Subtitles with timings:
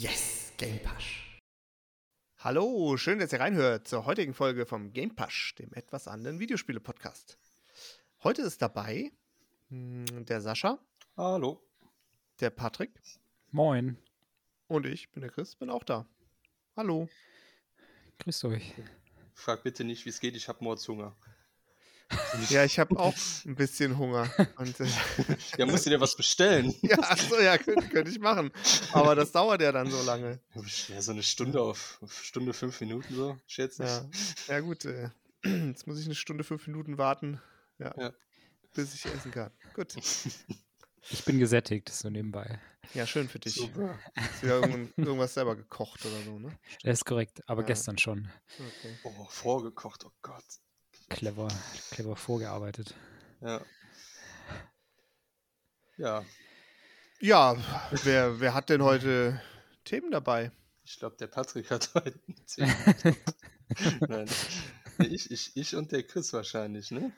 [0.00, 1.40] Yes, Game Pasch.
[2.38, 7.36] Hallo, schön, dass ihr reinhört zur heutigen Folge vom Game Pasch, dem etwas anderen Videospiele-Podcast.
[8.22, 9.10] Heute ist dabei
[9.70, 10.78] hm, der Sascha,
[11.16, 11.60] Hallo.
[12.38, 12.92] der Patrick
[13.50, 13.98] Moin.
[14.68, 16.06] und ich bin der Chris, bin auch da.
[16.76, 17.08] Hallo.
[18.20, 18.74] Grüßt euch.
[19.34, 21.16] Frag bitte nicht, wie es geht, ich habe Mordshunger.
[22.48, 23.14] Ja, ich habe auch
[23.44, 24.30] ein bisschen Hunger.
[24.56, 24.86] Und, äh,
[25.58, 26.74] Ja, musst du dir was bestellen?
[26.82, 28.50] ja, achso, ja, könnte, könnte ich machen.
[28.92, 30.40] Aber das dauert ja dann so lange.
[30.88, 33.88] Ja, so eine Stunde auf auf Stunde fünf Minuten so, schätze ich.
[34.48, 34.84] Ja, ja gut.
[34.86, 35.10] Äh,
[35.44, 37.40] jetzt muss ich eine Stunde, fünf Minuten warten,
[37.78, 38.12] ja, Ja.
[38.74, 39.50] bis ich essen kann.
[39.74, 39.94] Gut.
[41.10, 42.60] Ich bin gesättigt, so nebenbei.
[42.92, 43.54] Ja, schön für dich.
[43.54, 43.98] Super.
[44.14, 46.50] Hast wieder irgend- irgendwas selber gekocht oder so, ne?
[46.82, 47.68] Das ist korrekt, aber Ja.
[47.68, 48.28] gestern schon.
[48.58, 48.94] Okay.
[49.04, 50.44] Oh, vorgekocht, oh Gott.
[51.08, 51.48] Clever,
[51.90, 52.94] clever vorgearbeitet.
[53.40, 53.60] Ja.
[55.96, 56.24] Ja,
[57.20, 57.56] Ja,
[58.04, 59.40] wer, wer hat denn heute
[59.84, 60.52] Themen dabei?
[60.84, 62.66] ich glaube, der Patrick hat heute zehn.
[64.08, 64.26] Nein.
[65.00, 67.12] Ich, ich, ich und der Chris wahrscheinlich, ne?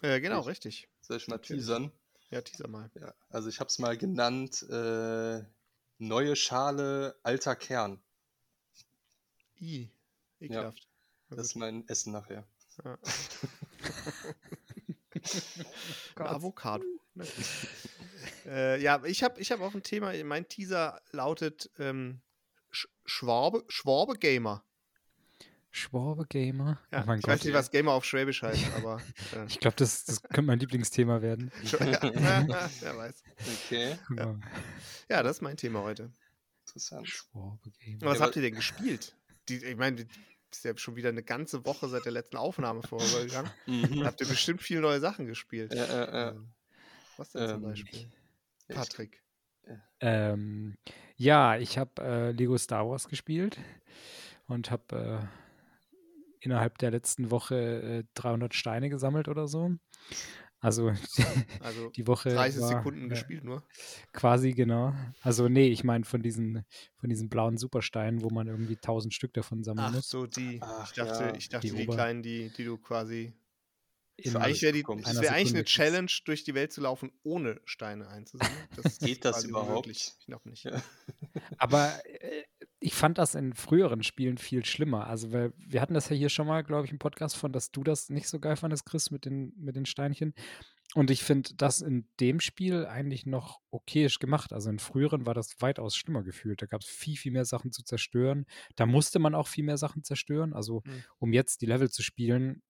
[0.00, 0.88] Äh, genau, Ich- richtig.
[1.02, 1.62] Soll ich mal Natürlich.
[1.62, 1.92] teasern?
[2.30, 2.90] Ja, teaser mal.
[2.94, 5.42] Ja, also ich habe es mal genannt, äh,
[5.98, 8.00] neue Schale, alter Kern.
[9.60, 9.90] I,
[10.40, 10.88] ekelhaft.
[11.30, 11.36] Ja.
[11.36, 12.44] Das ist mein Essen nachher.
[12.84, 12.98] Ja.
[16.16, 16.84] Ein Avocado.
[18.46, 20.12] Äh, ja, ich habe ich hab auch ein Thema.
[20.24, 22.20] Mein Teaser lautet ähm,
[22.70, 24.64] Sch Schwabe, Schwabe Gamer.
[25.70, 26.80] Schwabe Gamer.
[26.92, 27.34] Ja, oh ich Gott.
[27.34, 29.00] weiß nicht, was Gamer auf Schwäbisch heißt, aber
[29.36, 31.50] äh, Ich glaube, das, das könnte mein Lieblingsthema werden.
[31.62, 33.22] ja, wer weiß.
[33.66, 34.38] Okay, Ja.
[35.08, 36.12] Ja, das ist mein Thema heute.
[36.66, 37.08] interessant.
[37.08, 38.02] Schwabe Gamer.
[38.02, 39.16] Was Ja, habt ihr denn gespielt?
[39.48, 40.06] Die, ich meine,
[40.56, 43.50] ist ja schon wieder eine ganze Woche seit der letzten Aufnahme vorübergegangen.
[43.66, 44.04] Mhm.
[44.04, 45.72] Habt ihr bestimmt viele neue Sachen gespielt?
[45.74, 46.30] Ja.
[46.30, 46.48] Ähm,
[47.16, 48.08] Was denn zum Ähm, Beispiel?
[48.68, 49.22] Ich- Patrick.
[50.00, 50.76] Ähm,
[51.16, 53.58] ja, ich habe äh, Lego Star Wars gespielt
[54.46, 55.96] und habe äh,
[56.40, 59.70] innerhalb der letzten Woche äh, 300 Steine gesammelt oder so.
[60.62, 60.90] Also
[61.60, 63.62] Also die Woche 30 war, Sekunden gespielt nur.
[64.12, 64.94] Quasi, genau.
[65.20, 66.64] Also nee, ich meine von diesen,
[66.96, 70.08] von diesen blauen Supersteinen, wo man irgendwie 1000 Stück davon sammeln Ach muss.
[70.08, 70.58] so, die.
[70.62, 73.34] Ach, ich dachte, ja, ich dachte die die, kleinen, die, die du quasi.
[74.16, 74.72] In- Eigentlich wäre
[75.04, 75.64] Einer wäre eigentlich eine.
[75.64, 78.56] Challenge, durch die Welt zu laufen, ohne Steine einzusammeln.
[78.76, 79.68] Das Geht das überhaupt?
[79.70, 80.12] unmöglich.
[80.20, 80.64] Ich glaube nicht.
[80.64, 80.80] Ja.
[81.58, 82.44] Aber äh,
[82.82, 85.06] ich fand das in früheren Spielen viel schlimmer.
[85.06, 87.70] Also, weil wir hatten das ja hier schon mal, glaube ich, im Podcast von, dass
[87.70, 90.34] du das nicht so geil fandest, Chris, mit den, mit den Steinchen.
[90.94, 94.52] Und ich finde das in dem Spiel eigentlich noch okayisch gemacht.
[94.52, 96.60] Also in früheren war das weitaus schlimmer gefühlt.
[96.60, 98.46] Da gab es viel, viel mehr Sachen zu zerstören.
[98.76, 100.52] Da musste man auch viel mehr Sachen zerstören.
[100.52, 101.04] Also, Hm.
[101.18, 102.62] um jetzt die Level zu spielen,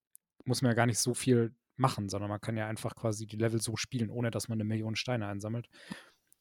[0.45, 3.37] muss man ja gar nicht so viel machen, sondern man kann ja einfach quasi die
[3.37, 5.67] Level so spielen, ohne dass man eine Million Steine einsammelt.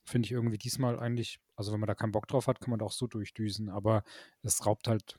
[0.05, 2.79] Finde ich irgendwie diesmal eigentlich, also wenn man da keinen Bock drauf hat, kann man
[2.79, 4.03] da auch so durchdüsen, aber
[4.43, 5.19] es raubt halt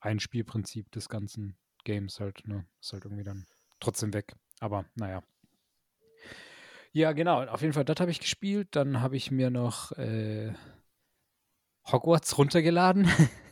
[0.00, 2.66] ein Spielprinzip des ganzen Games halt, ne?
[2.80, 3.46] Ist halt irgendwie dann
[3.80, 4.34] trotzdem weg.
[4.60, 5.22] Aber naja.
[6.92, 7.44] Ja, genau.
[7.44, 8.68] Auf jeden Fall, das habe ich gespielt.
[8.72, 10.52] Dann habe ich mir noch äh,
[11.90, 13.08] Hogwarts runtergeladen.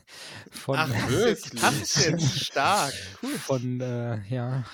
[0.50, 1.60] Von, Ach, Wirklich?
[1.60, 2.94] das ist jetzt stark.
[3.22, 3.38] Cool.
[3.38, 4.64] von äh, ja,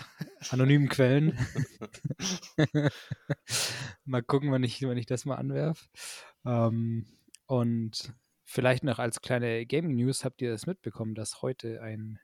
[0.50, 1.38] anonymen Quellen.
[4.04, 5.86] mal gucken, wann ich, wann ich das mal anwerfe.
[6.44, 7.06] Ähm,
[7.46, 8.12] und
[8.44, 12.20] vielleicht noch als kleine Gaming News habt ihr das mitbekommen, dass heute ein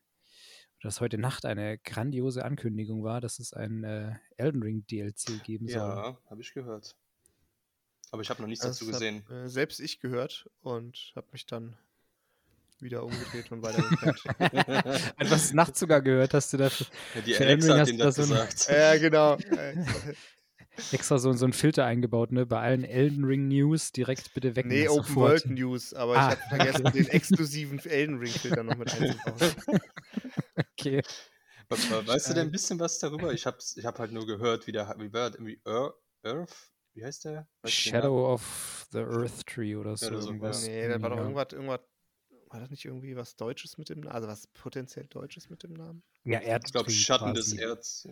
[0.83, 5.69] dass heute Nacht eine grandiose Ankündigung war, dass es ein äh, Elden Ring DLC geben
[5.69, 5.77] soll.
[5.79, 6.97] Ja, habe ich gehört.
[8.11, 9.27] Aber ich habe noch nichts Das dazu hab, gesehen.
[9.29, 11.77] äh, selbst ich gehört und habe mich dann
[12.83, 14.23] wieder umgedreht und weitergepennt.
[15.19, 17.71] Etwas nachts sogar gehört, hast du da Ja, die Alexa Elden
[18.01, 18.69] hat hast das du da gesagt.
[18.71, 19.37] ja, genau.
[20.81, 22.47] Äh, extra so, so einen Filter eingebaut, ne?
[22.47, 24.65] Bei allen Elden Ring News direkt bitte weg.
[24.67, 28.77] nee, Open World News, aber Ah, ich habe vergessen, den exklusiven Elden Ring Filter noch
[28.77, 29.53] mit einzubauen.
[30.79, 31.03] Okay.
[31.69, 33.33] We- we- Weißt du denn ein bisschen was darüber?
[33.33, 36.55] Ich habe ich hab halt nur gehört, wie der, wie war das irgendwie Ear- Earth?
[36.95, 37.33] Wie heißt der?
[37.33, 37.47] Namen?
[37.67, 40.07] Shadow of the Earth Tree oder so.
[40.09, 40.67] oder so, irgendwas.
[40.67, 41.23] Nee, da war doch Ja.
[41.23, 41.81] irgendwas, irgendwas.
[42.51, 44.13] War das nicht irgendwie was Deutsches mit dem Namen?
[44.15, 46.03] Also was potenziell Deutsches mit dem Namen?
[46.25, 47.63] Ja, Ich glaube, Erdtree Schatten des quasi.
[47.63, 48.09] Erz.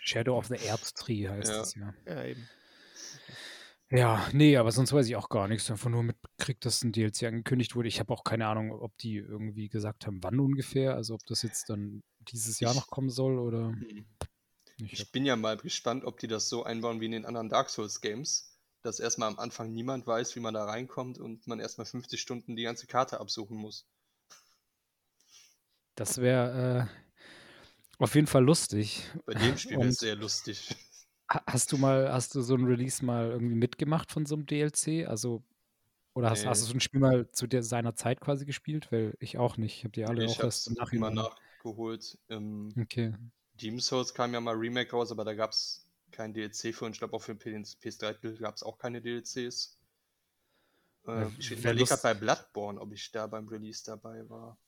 [0.00, 1.60] Shadow of the Earth Tree heißt Ja.
[1.62, 1.94] es ja.
[2.06, 2.48] Ja, eben.
[3.90, 5.70] Ja, nee, aber sonst weiß ich auch gar nichts.
[5.70, 7.88] Einfach nur mitgekriegt, dass ein DLC angekündigt wurde.
[7.88, 10.94] Ich habe auch keine Ahnung, ob die irgendwie gesagt haben, wann ungefähr.
[10.94, 14.06] Also ob das jetzt dann dieses Jahr Ich- noch kommen soll oder Mhm.
[14.78, 14.92] nicht.
[14.92, 17.70] Ich bin ja mal gespannt, ob die das so einbauen wie in den anderen Dark
[17.70, 18.57] Souls Games,
[18.88, 22.56] dass erstmal am Anfang niemand weiß, wie man da reinkommt und man erstmal 50 Stunden
[22.56, 23.86] die ganze Karte absuchen muss.
[25.94, 26.88] Das wäre
[27.98, 29.02] äh, auf jeden Fall lustig.
[29.26, 30.74] Bei dem Spiel wäre es sehr lustig.
[31.30, 34.46] Ha- Hast du mal, hast du so ein Release mal irgendwie mitgemacht von so einem
[34.46, 35.06] DLC?
[35.06, 35.42] Also
[36.14, 36.48] Oder hast, Nee.
[36.48, 38.90] hast du so ein Spiel mal zu der, seiner Zeit quasi gespielt?
[38.92, 39.76] Weil ich auch nicht.
[39.78, 41.14] Ich habe die alle ich auch erst immer Nachhinein.
[41.14, 42.18] nachgeholt.
[42.28, 43.14] Ähm, Okay.
[43.60, 46.92] Demon's Souls kam ja mal Remake raus, aber da gab es kein DLC für und
[46.92, 49.78] ich glaube auch für den PS3 gab es auch keine DLCs.
[51.06, 54.58] Äh, Ja, ich überlege gerade bei Bloodborne, ob ich da beim Release dabei war.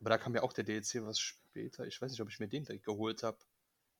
[0.00, 1.86] Aber da kam ja auch der DLC was später.
[1.86, 3.38] Ich weiß nicht, ob ich mir den direkt geholt habe.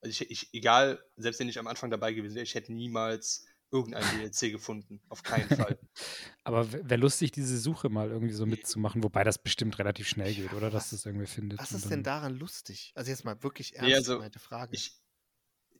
[0.01, 3.47] Also ich, ich, egal, selbst wenn ich am Anfang dabei gewesen wäre, ich hätte niemals
[3.71, 4.03] irgendein
[4.33, 5.01] DLC gefunden.
[5.09, 5.79] Auf keinen Fall.
[6.45, 10.53] Aber wäre lustig, diese Suche mal irgendwie so mitzumachen, wobei das bestimmt relativ schnell geht,
[10.53, 10.71] Ja, oder?
[10.71, 11.59] Dass das irgendwie findet.
[11.59, 12.93] Was ist denn daran lustig?
[12.95, 14.75] Also jetzt mal wirklich ernst Nee, also, gemeinte Frage.
[14.75, 15.01] Ich,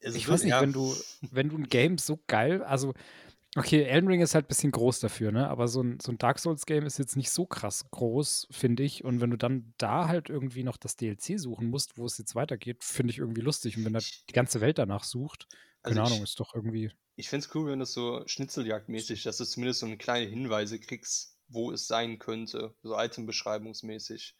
[0.05, 0.95] also Ich weiß nicht, ja, wenn du,
[1.31, 2.95] wenn du ein Game so geil, also,
[3.57, 5.49] okay, Elden Ring ist halt ein bisschen groß dafür, ne?
[5.49, 9.05] Aber so ein, so ein Dark Souls-Game ist jetzt nicht so krass groß, finde ich.
[9.05, 12.35] Und wenn du dann da halt irgendwie noch das DLC suchen musst, wo es jetzt
[12.35, 13.77] weitergeht, finde ich irgendwie lustig.
[13.77, 15.47] Und wenn da die ganze Welt danach sucht,
[15.83, 16.91] keine Also ich- Ahnung, ist doch irgendwie.
[17.17, 20.81] Ich finde es cool, wenn das so Schnitzeljagdmäßig, dass du zumindest so eine kleine Hinweise
[20.81, 24.35] kriegst, wo es sein könnte, so Itembeschreibungsmäßig.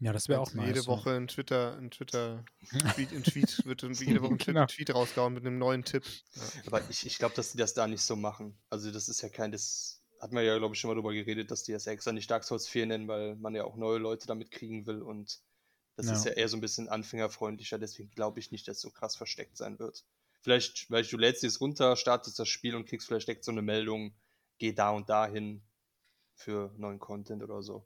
[0.00, 0.66] Ja, das wäre auch nice.
[0.68, 0.86] jede.
[0.86, 2.44] Woche ein Twitter, ein Twitter,
[2.94, 4.66] Tweet, ein Tweet wird jede Woche ein Tweet, Genau.
[4.66, 6.04] Tweet rausgehauen mit einem neuen Tipp.
[6.34, 6.42] Ja.
[6.68, 8.56] Aber ich, ich glaube, dass die das da nicht so machen.
[8.70, 11.50] Also das ist ja kein, das hatten wir ja, glaube ich, schon mal drüber geredet,
[11.50, 13.98] dass die das ja extra nicht Dark Souls 4 nennen, weil man ja auch neue
[13.98, 15.40] Leute damit kriegen will und
[15.96, 16.12] das Ja.
[16.12, 19.16] ist ja eher so ein bisschen anfängerfreundlicher, deswegen glaube ich nicht, dass es so krass
[19.16, 20.04] versteckt sein wird.
[20.42, 23.62] Vielleicht, weil du lädst es runter, startest das Spiel und kriegst vielleicht direkt so eine
[23.62, 24.14] Meldung,
[24.58, 25.62] geh da und dahin
[26.36, 27.84] für neuen Content oder so.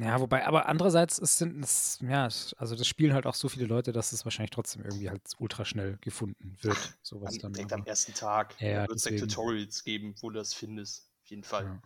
[0.00, 3.66] Ja, wobei, aber andererseits es sind es, ja, also das spielen halt auch so viele
[3.66, 6.98] Leute, dass es wahrscheinlich trotzdem irgendwie halt ultra schnell gefunden wird.
[7.02, 7.52] Sowas Am, dann.
[7.54, 9.20] direkt am aber- ersten Tag Ja, ja, wird es.
[9.20, 11.10] Tutorials geben, wo du das findest.
[11.22, 11.64] Auf jeden Fall.
[11.64, 11.82] Ja.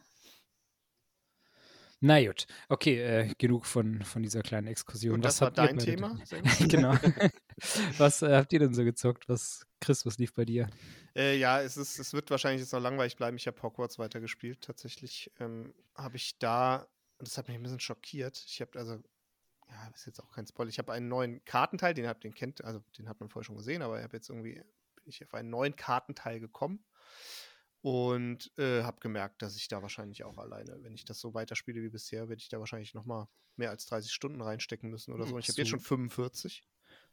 [2.01, 5.15] Na gut, okay, äh, genug von, von dieser kleinen Exkursion.
[5.15, 6.19] Und Was das war dein Thema?
[6.69, 6.93] genau.
[7.99, 9.27] was äh, habt ihr denn so gezockt?
[9.27, 10.69] Was, Chris, was lief bei dir?
[11.17, 13.39] Äh, ja, es, ist, es wird wahrscheinlich jetzt noch langweilig bleiben.
[13.39, 14.61] Ich habe Hogwarts weitergespielt.
[14.61, 16.87] Tatsächlich ähm, habe ich da,
[17.25, 18.37] und das hat mich ein bisschen schockiert.
[18.47, 19.03] Ich habe also,
[19.71, 20.69] ja, ist jetzt auch kein Spoiler.
[20.69, 23.57] Ich habe einen neuen Kartenteil, den habt den kennt, also den hat man vorher schon
[23.57, 24.63] gesehen, aber ich habe jetzt irgendwie
[24.95, 26.85] bin ich auf einen neuen Kartenteil gekommen
[27.81, 31.83] und äh, habe gemerkt, dass ich da wahrscheinlich auch alleine, wenn ich das so weiterspiele
[31.83, 33.27] wie bisher, werde ich da wahrscheinlich noch mal
[33.57, 35.35] mehr als 30 Stunden reinstecken müssen oder so.
[35.35, 36.63] Und ich habe jetzt schon 45.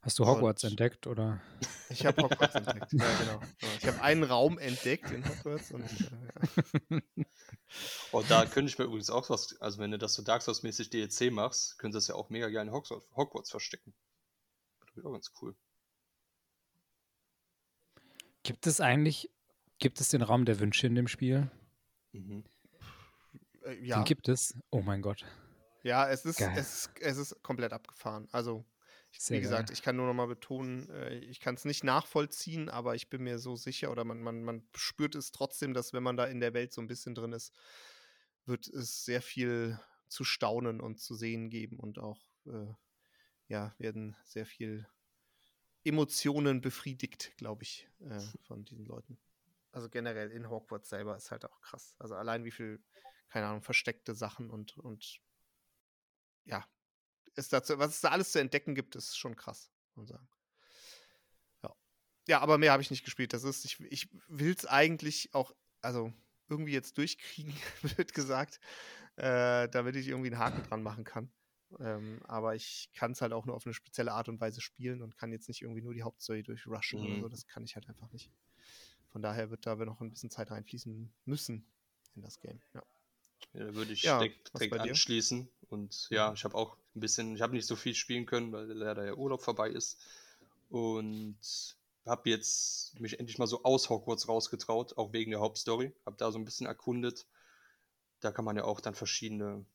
[0.04, 1.42] Hast du Hogwarts Und- entdeckt oder?
[1.90, 2.94] Ich habe Hogwarts entdeckt.
[2.94, 3.42] Ja, genau.
[3.80, 7.26] Ich habe einen Raum entdeckt in Hogwarts und äh, ja.
[8.14, 10.90] Und da könnte ich mir übrigens auch was, also wenn du das so Dark Souls-mäßig
[10.90, 13.94] DLC machst, könntest du das ja auch mega gerne in Hogwarts, verstecken.
[14.88, 15.56] Das wäre auch ganz cool.
[18.44, 19.30] Gibt es eigentlich,
[19.80, 21.52] gibt es den Raum der Wünsche in dem Spiel?
[22.12, 22.44] Mhm.
[23.64, 24.04] Äh, Den ja.
[24.04, 24.58] gibt es.
[24.72, 25.26] Oh mein Gott.
[25.84, 26.54] ja, es ist, Geil.
[26.58, 28.28] es, ist, es ist komplett abgefahren.
[28.32, 28.66] Also,
[29.18, 29.74] Sehr wie gesagt, geil.
[29.74, 33.24] ich kann nur noch mal betonen, äh, ich kann es nicht nachvollziehen, aber ich bin
[33.24, 36.40] mir so sicher oder man, man, man spürt es trotzdem, dass wenn man da in
[36.40, 37.54] der Welt so ein bisschen drin ist,
[38.46, 42.74] wird es sehr viel zu staunen und zu sehen geben und auch, äh,
[43.48, 44.88] ja, werden sehr viel
[45.84, 49.18] Emotionen befriedigt, glaube ich, äh, von diesen Leuten.
[49.72, 51.96] Also generell in Hogwarts selber ist halt auch krass.
[52.00, 52.84] Also allein wie viel,
[53.30, 55.22] keine Ahnung, versteckte Sachen und, und
[56.44, 56.66] ja,
[57.36, 60.30] ist dazu, was es da alles zu entdecken gibt, ist schon krass, muss man sagen.
[61.64, 61.76] Ja.
[62.28, 63.34] Ja, aber mehr habe ich nicht gespielt.
[63.34, 66.14] Das ist, ich, ich will es eigentlich auch, also
[66.50, 67.54] irgendwie jetzt durchkriegen,
[67.98, 68.60] wird gesagt,
[69.16, 71.32] äh, damit ich irgendwie einen Haken dran machen kann.
[71.80, 75.02] Ähm, aber ich kann es halt auch nur auf eine spezielle Art und Weise spielen
[75.02, 77.22] und kann jetzt nicht irgendwie nur die Hauptstory durchrushen oder Mhm.
[77.22, 77.30] so.
[77.30, 78.30] Das kann ich halt einfach nicht.
[79.12, 81.66] Von daher wird da noch ein bisschen Zeit reinfließen müssen
[82.16, 82.62] in das Game.
[82.74, 82.84] Ja.
[83.54, 85.50] Ja, da würde ich Ja, direkt, direkt anschließen.
[85.70, 88.66] Und ja, ich habe auch ein bisschen, ich habe nicht so viel spielen können, weil
[88.72, 90.00] leider der Urlaub vorbei ist.
[90.70, 91.38] Und
[92.06, 95.94] habe jetzt mich endlich mal so aus Hogwarts rausgetraut, auch wegen der Hauptstory.
[96.06, 97.28] Habe da so ein bisschen erkundet.
[98.20, 99.66] Da kann man ja auch dann verschiedene.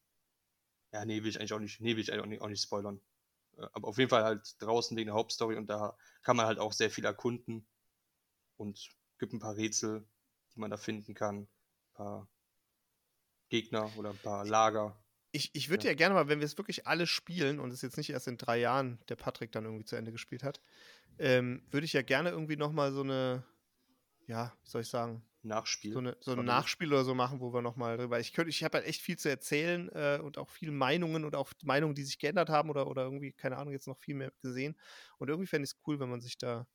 [0.92, 3.00] Ja, nee, will ich eigentlich auch nicht, nee, will ich eigentlich auch nicht, spoilern.
[3.58, 6.58] Äh, Aber auf jeden Fall halt draußen wegen der Hauptstory und da kann man halt
[6.58, 7.66] auch sehr viel erkunden.
[8.56, 10.06] Und gibt ein paar Rätsel,
[10.54, 11.40] die man da finden kann.
[11.40, 12.28] Ein paar
[13.48, 14.96] Gegner oder ein paar Lager.
[15.36, 15.90] Ich, ich würde Ja.
[15.90, 15.96] ja.
[15.96, 18.58] gerne mal, wenn wir es wirklich alle spielen und es jetzt nicht erst in drei
[18.58, 20.62] Jahren der Patrick dann irgendwie zu Ende gespielt hat,
[21.18, 23.44] ähm, würde ich ja gerne irgendwie nochmal so eine,
[24.26, 25.92] ja, wie soll ich sagen, Nachspiel.
[25.92, 26.44] so, eine, so ein?
[26.44, 28.18] Nachspiel oder so machen, wo wir nochmal drüber.
[28.18, 31.36] Ich könnte, ich habe halt echt viel zu erzählen äh, und auch viele Meinungen und
[31.36, 34.32] auch Meinungen, die sich geändert haben oder, oder irgendwie, keine Ahnung, jetzt noch viel mehr
[34.40, 34.74] gesehen.
[35.18, 36.66] Und irgendwie fände ich es cool, wenn man sich da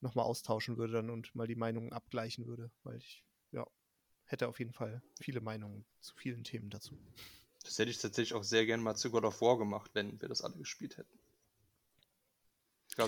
[0.00, 3.64] nochmal austauschen würde dann und mal die Meinungen abgleichen würde, weil ich, ja,
[4.24, 6.98] hätte auf jeden Fall viele Meinungen zu vielen Themen dazu.
[7.64, 10.28] Das hätte ich tatsächlich auch sehr gerne mal zu God of War gemacht, wenn wir
[10.28, 11.18] das alle gespielt hätten.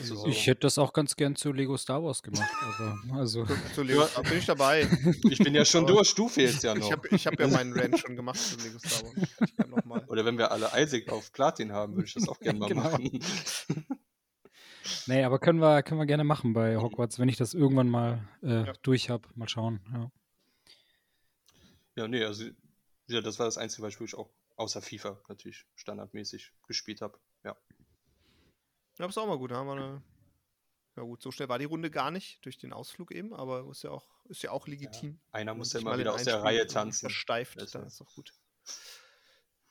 [0.00, 2.50] So, Ich hätte das auch ganz gern zu Lego Star Wars gemacht.
[2.62, 4.88] Aber, also, Zu, zu Lego, bin ich dabei.
[5.28, 6.90] ich bin ja schon durch, du fehlst ja Ich noch.
[6.92, 9.14] habe ich hab ja meinen Rant schon gemacht zu Lego Star Wars.
[9.44, 10.02] Ich kann noch mal.
[10.06, 12.80] Oder wenn wir alle Isaac auf Platin haben, würde ich das auch gerne mal Genau.
[12.82, 13.20] machen.
[15.06, 18.26] nee, aber können wir, können wir gerne machen bei Hogwarts, wenn ich das irgendwann mal
[18.42, 18.72] äh, Ja.
[18.82, 19.28] durch habe.
[19.34, 19.80] Mal schauen.
[19.92, 20.10] Ja.
[21.96, 22.44] Ja, nee, also
[23.08, 27.18] ja, das war das einzige, was ich wirklich auch außer FIFA natürlich standardmäßig gespielt habe.
[27.44, 27.56] Ja.
[28.98, 29.50] Ja, ist auch mal gut.
[29.50, 30.02] Da haben wir eine.
[30.96, 33.82] Ja gut, so schnell war die Runde gar nicht durch den Ausflug eben, aber ist
[33.82, 35.18] ja auch, ist ja auch legitim.
[35.32, 37.00] Einer Wenn muss ja mal in wieder aus der Reihe tanzen.
[37.08, 38.32] Versteift, Das dann ist doch gut.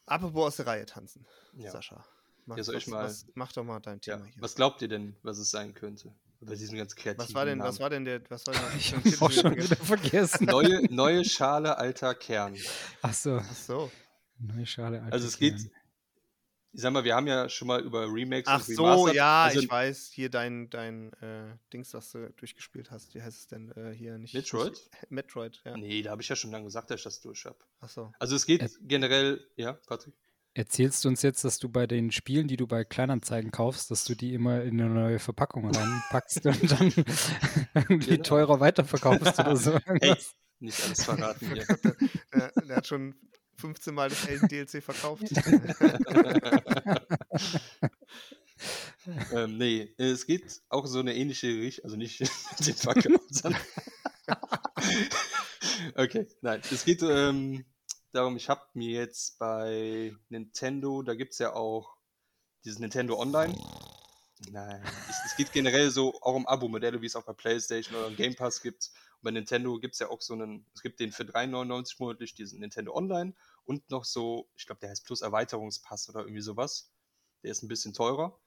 [0.05, 1.71] Apropos aus der Reihe tanzen, Ja.
[1.71, 2.05] Sascha.
[2.45, 4.17] Mach, Ja, soll ich was, mal- was, mach doch mal dein ja.
[4.17, 4.41] Thema hier.
[4.41, 6.13] Was glaubt ihr denn, was es sein könnte?
[6.41, 7.69] Bei diesem ganz kreativen Was war denn, Namen.
[7.69, 10.45] was war denn der, was war denn Ich auch du schon vergessen wieder vergessen.
[10.47, 12.57] Neue, neue Schale, alter Kern.
[13.01, 13.37] Ach so.
[13.37, 13.89] Ach so.
[14.43, 15.01] Neue Schale.
[15.01, 15.55] alte Also es geht,
[16.75, 19.59] ich sag mal, wir haben ja schon mal über Remakes Ach und so, ja, also
[19.59, 20.09] ich weiß.
[20.11, 23.13] Hier dein, dein äh, Dings, das du durchgespielt hast.
[23.13, 24.17] Wie heißt es denn äh, hier?
[24.17, 24.71] Nicht, Metroid?
[24.71, 25.77] Nicht, Metroid, ja.
[25.77, 27.57] Nee, da habe ich ja schon lange gesagt, dass ich das durch habe.
[27.79, 28.11] Ach so.
[28.19, 30.15] Also es geht Ä- generell, ja, Patrick?
[30.55, 34.03] Erzählst du uns jetzt, dass du bei den Spielen, die du bei Kleinanzeigen kaufst, dass
[34.05, 36.93] du die immer in eine neue Verpackung reinpackst und dann
[37.75, 38.23] irgendwie Genau.
[38.23, 39.79] teurer weiterverkaufst oder so?
[39.85, 40.15] Hey,
[40.59, 41.65] nicht alles verraten hier.
[42.33, 43.15] der, der hat schon
[43.63, 45.23] 15 Mal das Elden DLC verkauft.
[49.31, 52.19] ähm, nee, es geht auch so eine ähnliche Richtung, also nicht
[52.59, 53.61] dem Verkauf, sondern.
[55.95, 57.63] okay, nein, es geht ähm,
[58.11, 61.95] darum, ich habe mir jetzt bei Nintendo, da gibt es ja auch
[62.65, 63.57] dieses Nintendo Online.
[64.51, 68.11] Nein, es, es geht generell so auch um Abo-Modelle, wie es auch bei PlayStation oder
[68.13, 68.91] Game Pass gibt.
[69.15, 72.35] Und bei Nintendo gibt es ja auch so einen, es gibt den für 3,99 monatlich,
[72.35, 73.33] diesen Nintendo Online
[73.65, 76.91] und noch so, ich glaube, der heißt Plus Erweiterungspass oder irgendwie sowas.
[77.43, 78.39] Der ist ein bisschen teurer.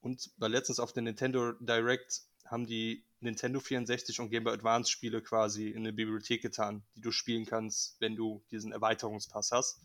[0.00, 4.90] Und war letztens auf der Nintendo Direct haben die Nintendo 64 und Game Boy Advance
[4.90, 9.80] Spiele quasi in eine Bibliothek getan, die du spielen kannst, wenn du diesen Erweiterungspass hast.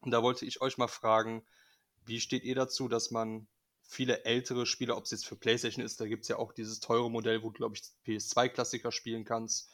[0.00, 1.42] Und da wollte ich euch mal fragen,
[2.04, 3.46] wie steht ihr dazu, dass man
[3.82, 6.80] viele ältere Spiele, ob es jetzt für PlayStation ist, da gibt es ja auch dieses
[6.80, 9.70] teure Modell, wo du, glaube ich, PS2-Klassiker spielen kannst.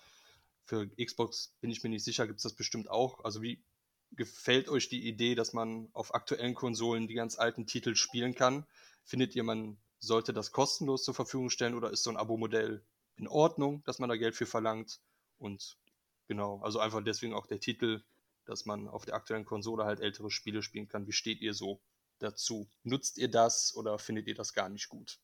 [0.64, 3.24] Für Xbox bin ich mir nicht sicher, gibt es das bestimmt auch.
[3.24, 3.64] Also wie
[4.12, 8.66] gefällt euch die Idee, dass man auf aktuellen Konsolen die ganz alten Titel spielen kann?
[9.04, 12.84] Findet ihr, man sollte das kostenlos zur Verfügung stellen oder ist so ein Abo-Modell
[13.16, 15.00] in Ordnung, dass man da Geld für verlangt?
[15.38, 15.78] Und
[16.26, 18.02] genau, also einfach deswegen auch der Titel,
[18.44, 21.06] dass man auf der aktuellen Konsole halt ältere Spiele spielen kann.
[21.06, 21.80] Wie steht ihr so
[22.18, 22.68] dazu?
[22.82, 25.20] Nutzt ihr das oder findet ihr das gar nicht gut?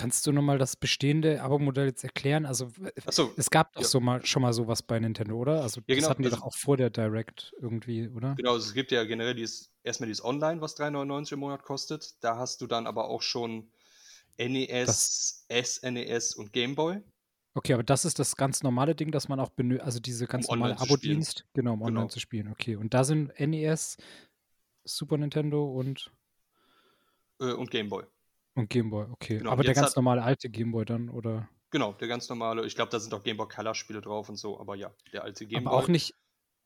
[0.00, 2.46] Kannst du nochmal das bestehende Abo-Modell jetzt erklären?
[2.46, 2.70] Also
[3.04, 3.86] Achso, es gab doch ja.
[3.88, 5.60] so mal schon mal sowas bei Nintendo, oder?
[5.62, 8.34] Also Ja, das genau, hatten die also- doch auch vor der Direct irgendwie, oder?
[8.36, 12.14] Genau, also es gibt ja generell dieses, erstmal dieses Online, was 3,99 im Monat kostet.
[12.24, 13.70] Da hast du dann aber auch schon
[14.38, 17.02] NES, SNES und Game Boy.
[17.52, 20.46] Okay, aber das ist das ganz normale Ding, dass man auch benötigt, also diese ganz
[20.48, 20.88] Um normale online.
[20.88, 22.08] Abo-Dienst, genau, um online Genau.
[22.08, 22.48] zu spielen.
[22.52, 23.96] Okay, und da sind NES,
[24.84, 26.10] Super Nintendo und,
[27.40, 28.04] Äh, und Game Boy.
[28.54, 29.38] Und Game Boy, okay.
[29.38, 31.48] Genau, aber der ganz hat- normale alte Game Boy dann, oder?
[31.70, 32.66] Genau, der ganz normale.
[32.66, 35.22] Ich glaube, da sind auch Game Boy Color Spiele drauf und so, aber ja, der
[35.22, 35.84] alte Game aber Boy.
[35.84, 36.14] auch nicht,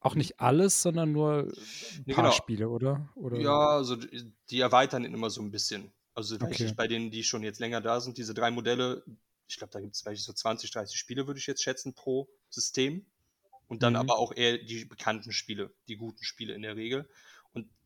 [0.00, 1.52] auch nicht alles, sondern nur ein
[2.06, 2.34] Nee, paar genau.
[2.34, 3.08] Spiele, oder?
[3.14, 3.38] oder?
[3.38, 5.92] Ja, also die erweitern ihn immer so ein bisschen.
[6.14, 6.72] Also Okay.
[6.76, 9.02] bei denen, die schon jetzt länger da sind, diese drei Modelle,
[9.46, 13.04] ich glaube, da gibt es so 20, 30 Spiele, würde ich jetzt schätzen, pro System.
[13.66, 13.98] Und dann Mhm.
[14.00, 17.08] aber auch eher die bekannten Spiele, die guten Spiele in der Regel.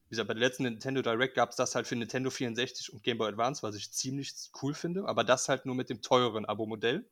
[0.08, 3.02] Wie gesagt, bei der letzten Nintendo Direct gab es das halt für Nintendo 64 und
[3.02, 6.46] Game Boy Advance, was ich ziemlich cool finde, aber das halt nur mit dem teureren
[6.46, 7.08] Abo-Modell.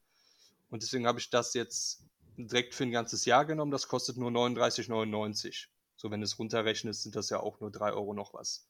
[0.70, 2.04] Und deswegen habe ich das jetzt
[2.36, 3.70] direkt für ein ganzes Jahr genommen.
[3.70, 5.68] Das kostet nur 39,99.
[5.96, 8.68] So, wenn du es runterrechnest, sind das ja auch nur 3 Euro noch was.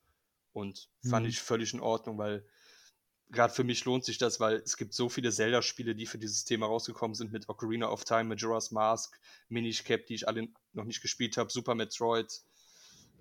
[0.53, 1.31] Und fand Mhm.
[1.31, 2.47] ich völlig in Ordnung, weil
[3.31, 6.45] gerade für mich lohnt sich das, weil es gibt so viele Zelda-Spiele, die für dieses
[6.45, 9.19] Thema rausgekommen sind, mit Ocarina of Time, Majora's Mask,
[9.49, 12.43] Minish Cap, die ich alle noch nicht gespielt habe, Super Metroid,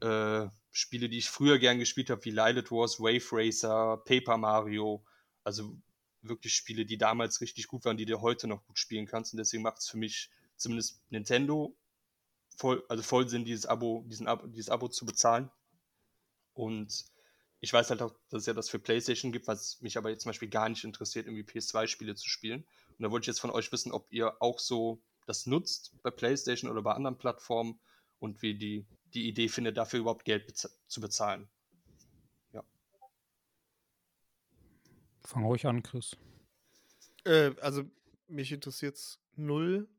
[0.02, 5.06] äh, Spiele, die ich früher gern gespielt habe, wie Lilith Wars, Wave Racer, Paper Mario,
[5.44, 5.78] also
[6.22, 9.34] wirklich Spiele, die damals richtig gut waren, die du heute noch gut spielen kannst.
[9.34, 11.75] Und deswegen macht es für mich zumindest Nintendo
[12.58, 15.50] voll, also voll Sinn, dieses Abo, diesen Abo, dieses Abo zu bezahlen.
[16.54, 17.06] Und
[17.60, 20.24] ich weiß halt auch, dass es ja das für PlayStation gibt, was mich aber jetzt
[20.24, 22.66] zum Beispiel gar nicht interessiert, irgendwie PS2-Spiele zu spielen.
[22.98, 26.12] Und da wollte ich jetzt von euch wissen, ob ihr auch so das nutzt bei
[26.12, 27.80] PlayStation oder bei anderen Plattformen
[28.20, 28.86] und wie die,
[29.16, 31.50] die Idee findet, dafür überhaupt Geld beza zu bezahlen.
[35.26, 36.16] Fang ruhig an, Chris.
[37.26, 37.84] Äh, also
[38.28, 39.90] mich interessiert es null,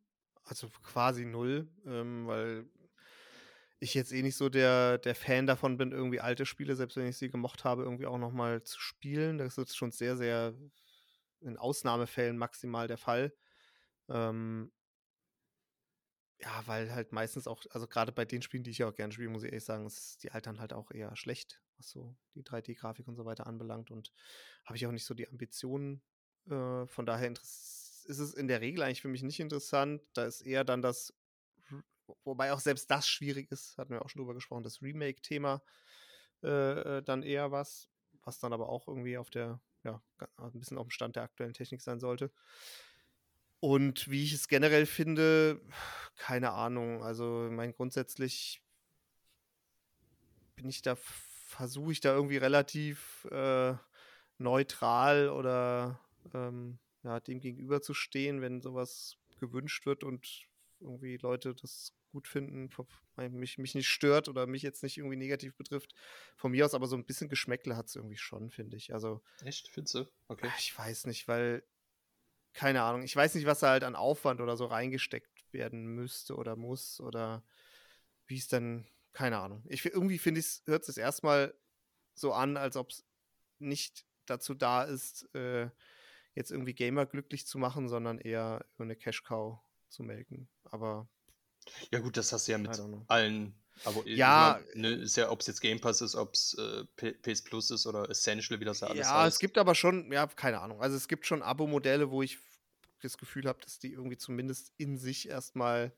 [0.45, 2.67] also quasi null, ähm, weil
[3.81, 7.09] ich jetzt eh nicht so der, der Fan davon bin, irgendwie alte Spiele, selbst wenn
[7.09, 9.39] ich sie gemocht habe, irgendwie auch nochmal zu spielen.
[9.39, 10.55] Das ist schon sehr, sehr
[11.41, 13.35] in Ausnahmefällen maximal der Fall.
[14.09, 14.73] Ähm,
[16.39, 19.31] ja, weil halt meistens auch, also gerade bei den Spielen, die ich auch gerne spiele,
[19.31, 23.09] muss ich ehrlich sagen, ist die altern halt auch eher schlecht, was so die 3D-Grafik
[23.09, 23.91] und so weiter anbelangt.
[23.91, 24.13] Und
[24.65, 26.03] habe ich auch nicht so die Ambitionen.
[26.49, 30.03] Äh, von daher ist es in der Regel eigentlich für mich nicht interessant.
[30.13, 31.15] Da ist eher dann das,
[32.25, 35.63] wobei auch selbst das schwierig ist, hatten wir auch schon drüber gesprochen, das Remake-Thema
[36.43, 37.89] äh, äh dann eher was,
[38.23, 40.03] was dann aber auch irgendwie auf der, ja,
[40.37, 42.31] ein bisschen auf dem Stand der aktuellen Technik sein sollte.
[43.61, 45.61] Und wie ich es generell finde,
[46.17, 47.03] keine Ahnung.
[47.03, 48.63] Also, mein grundsätzlich
[50.57, 53.75] bin ich da, versuche ich da irgendwie relativ äh,
[54.39, 56.01] neutral oder
[56.35, 60.47] ähm, ja, dem gegenüber zu stehen, wenn sowas gewünscht wird und
[60.81, 62.71] irgendwie Leute das gut finden,
[63.31, 65.93] mich, mich nicht stört oder mich jetzt nicht irgendwie negativ betrifft.
[66.37, 68.95] Von mir aus aber so ein bisschen Geschmäckle hat es irgendwie schon, finde ich.
[68.95, 69.23] Also.
[69.45, 70.07] Echt, findest du?
[70.29, 70.51] Okay.
[70.59, 71.63] Ich weiß nicht, weil
[72.57, 73.03] keine Ahnung.
[73.03, 77.01] Ich weiß nicht, was da halt an Aufwand oder so reingesteckt werden müsste oder muss
[77.01, 77.45] oder
[78.27, 79.63] wie es dann, keine Ahnung.
[79.69, 81.55] Ich, irgendwie finde ich, hört es erstmal
[82.15, 83.05] so an, als ob es
[83.59, 85.69] nicht dazu da ist, äh,
[86.35, 89.61] jetzt irgendwie Gamer glücklich zu machen, sondern eher eine Cash-Cow
[89.91, 90.49] zu melken.
[90.65, 91.11] Aber.
[91.93, 95.47] Ja, gut, das hast du ja mit allen aber ja, ne, ist ja, ob es
[95.47, 98.89] jetzt Game Pass ist, ob es äh, PS Plus ist oder Essential, wie das ja
[98.89, 99.35] alles Ja, heißt.
[99.35, 100.81] es gibt aber schon, ja, keine Ahnung.
[100.81, 102.39] Also es gibt schon Abo-Modelle, wo ich
[103.03, 105.93] das Gefühl habe, dass die irgendwie zumindest in sich erstmal,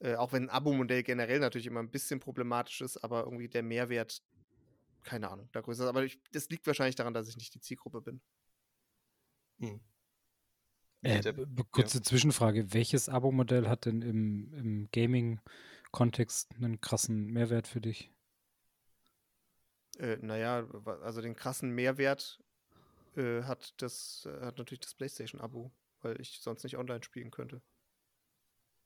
[0.00, 3.62] äh, auch wenn ein Abo-Modell generell natürlich immer ein bisschen problematisch ist, aber irgendwie der
[3.62, 4.22] Mehrwert,
[5.04, 5.88] keine Ahnung, da größer ist.
[5.88, 8.20] Aber ich, das liegt wahrscheinlich daran, dass ich nicht die Zielgruppe bin.
[9.60, 9.80] Hm.
[11.02, 11.22] Äh,
[11.70, 12.02] kurze ja.
[12.02, 12.72] Zwischenfrage.
[12.74, 14.90] Welches Abo-Modell hat denn im, im
[15.92, 18.10] Gaming-Kontext einen krassen Mehrwert für dich?
[19.98, 20.66] Äh, naja,
[21.02, 22.42] also den krassen Mehrwert
[23.16, 27.60] äh, hat das äh, hat natürlich das PlayStation-Abo weil ich sonst nicht online spielen könnte.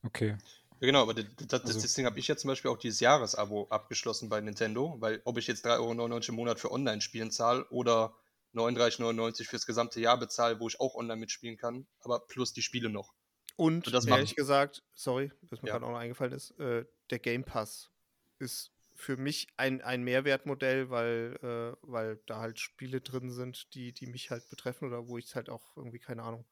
[0.02, 0.36] Okay.
[0.80, 3.66] Ja, genau, aber das, das, also, deswegen habe ich ja zum Beispiel auch dieses Jahresabo
[3.68, 8.16] abgeschlossen bei Nintendo, weil ob ich jetzt 3,99 Euro im Monat für Online-Spielen zahle oder
[8.54, 12.90] 39,99 fürs gesamte Jahr bezahle, wo ich auch online mitspielen kann, aber plus die Spiele
[12.90, 13.14] noch.
[13.56, 15.74] Und, Und das ehrlich gesagt, sorry, was mir ja.
[15.74, 17.90] gerade auch noch eingefallen ist, äh, der Game Pass
[18.38, 23.92] ist für mich ein, ein Mehrwertmodell, weil, äh, weil da halt Spiele drin sind, die,
[23.92, 26.46] die mich halt betreffen oder wo ich halt auch irgendwie, keine Ahnung,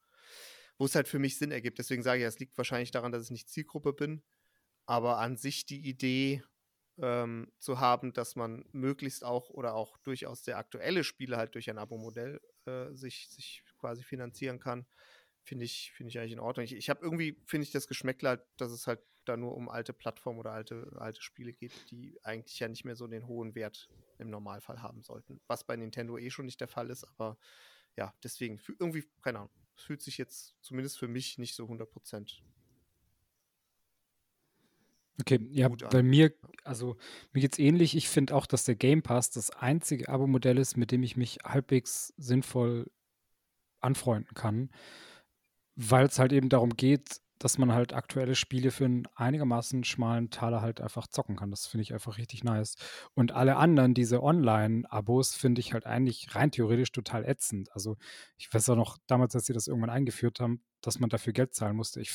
[0.77, 1.79] wo es halt für mich Sinn ergibt.
[1.79, 4.23] Deswegen sage ich, es liegt wahrscheinlich daran, dass ich nicht Zielgruppe bin.
[4.85, 6.43] Aber an sich die Idee
[6.97, 11.69] ähm, zu haben, dass man möglichst auch oder auch durchaus sehr aktuelle Spiele halt durch
[11.69, 14.85] ein Abo-Modell äh, sich, sich quasi finanzieren kann,
[15.51, 16.63] finde ich, find ich eigentlich in Ordnung.
[16.63, 19.67] Ich, ich habe irgendwie, finde ich, das Geschmäckle halt, dass es halt da nur um
[19.67, 23.53] alte Plattformen oder alte, alte Spiele geht, die eigentlich ja nicht mehr so den hohen
[23.53, 25.41] Wert im Normalfall haben sollten.
[25.47, 27.37] Was bei Nintendo eh schon nicht der Fall ist, aber
[27.97, 32.39] ja, deswegen, irgendwie, keine Ahnung, es fühlt sich jetzt zumindest für mich nicht so 100%
[35.19, 36.33] Okay, ja, bei mir,
[36.63, 36.95] also
[37.33, 37.97] mir geht es ähnlich.
[37.97, 41.39] Ich finde auch, dass der Game Pass das einzige Abo-Modell ist, mit dem ich mich
[41.43, 42.89] halbwegs sinnvoll
[43.81, 44.71] anfreunden kann,
[45.89, 50.29] weil es halt eben darum geht, dass man halt aktuelle Spiele für einen einigermaßen schmalen
[50.29, 51.49] Taler halt einfach zocken kann.
[51.49, 52.75] Das finde ich einfach richtig nice.
[53.15, 57.71] Und alle anderen, diese Online-Abos, finde ich halt eigentlich rein theoretisch total ätzend.
[57.73, 57.97] Also
[58.37, 61.55] ich weiß auch noch damals, als sie das irgendwann eingeführt haben, dass man dafür Geld
[61.55, 61.99] zahlen musste.
[61.99, 62.11] Ich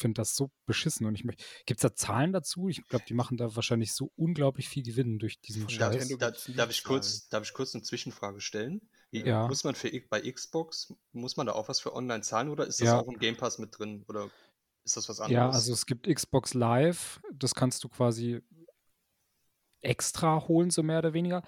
[0.00, 1.44] finde das so beschissen und ich möchte.
[1.66, 2.68] Gibt es da Zahlen dazu?
[2.68, 6.08] Ich glaube, die machen da wahrscheinlich so unglaublich viel Gewinn durch diesen Scheiß.
[6.18, 8.80] Da, darf, ich kurz, darf ich kurz eine Zwischenfrage stellen?
[9.12, 9.46] Ja.
[9.46, 12.80] Muss man für bei Xbox, muss man da auch was für online zahlen oder ist
[12.80, 13.00] das ja.
[13.00, 14.04] auch im Game Pass mit drin?
[14.08, 14.30] Oder
[14.84, 15.34] ist das was anderes?
[15.34, 18.40] Ja, also es gibt Xbox Live, das kannst du quasi
[19.80, 21.42] extra holen, so mehr oder weniger.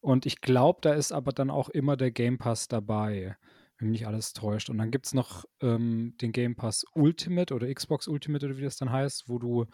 [0.00, 3.36] Und ich glaube, da ist aber dann auch immer der Game Pass dabei,
[3.82, 4.70] wenn mich nicht alles täuscht.
[4.70, 8.62] Und dann gibt es noch ähm, den Game Pass Ultimate oder Xbox Ultimate oder wie
[8.62, 9.66] das dann heißt, wo du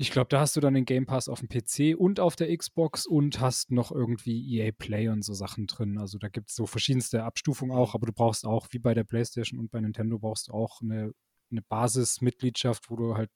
[0.00, 2.56] ich glaube, da hast du dann den Game Pass auf dem PC und auf der
[2.56, 5.98] Xbox und hast noch irgendwie EA Play und so Sachen drin.
[5.98, 9.02] Also da gibt es so verschiedenste Abstufungen auch, aber du brauchst auch, wie bei der
[9.02, 11.12] PlayStation und bei Nintendo, brauchst du auch eine,
[11.50, 13.30] eine Basismitgliedschaft, wo du halt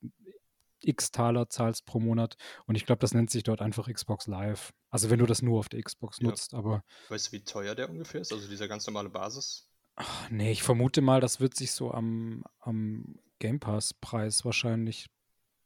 [0.85, 2.37] x Taler zahlst pro Monat.
[2.67, 4.73] Und ich glaube, das nennt sich dort einfach Xbox Live.
[4.91, 6.29] Also wenn du das nur auf der Xbox ja.
[6.29, 6.85] nutzt, aber.
[7.09, 8.33] Weißt du, wie teuer der ungefähr ist?
[8.33, 9.69] Also dieser ganz normale Basis?
[9.97, 15.09] Ach, nee, ich vermute mal, das wird sich so am, am Game Pass-Preis wahrscheinlich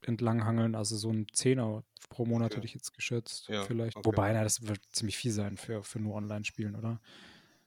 [0.02, 0.74] entlanghangeln.
[0.74, 2.56] Also so ein Zehner pro Monat okay.
[2.56, 3.48] hätte ich jetzt geschätzt.
[3.48, 3.96] Ja, vielleicht.
[3.96, 4.06] Okay.
[4.06, 7.00] Wobei, na, das wird ziemlich viel sein für, für nur Online-Spielen, oder?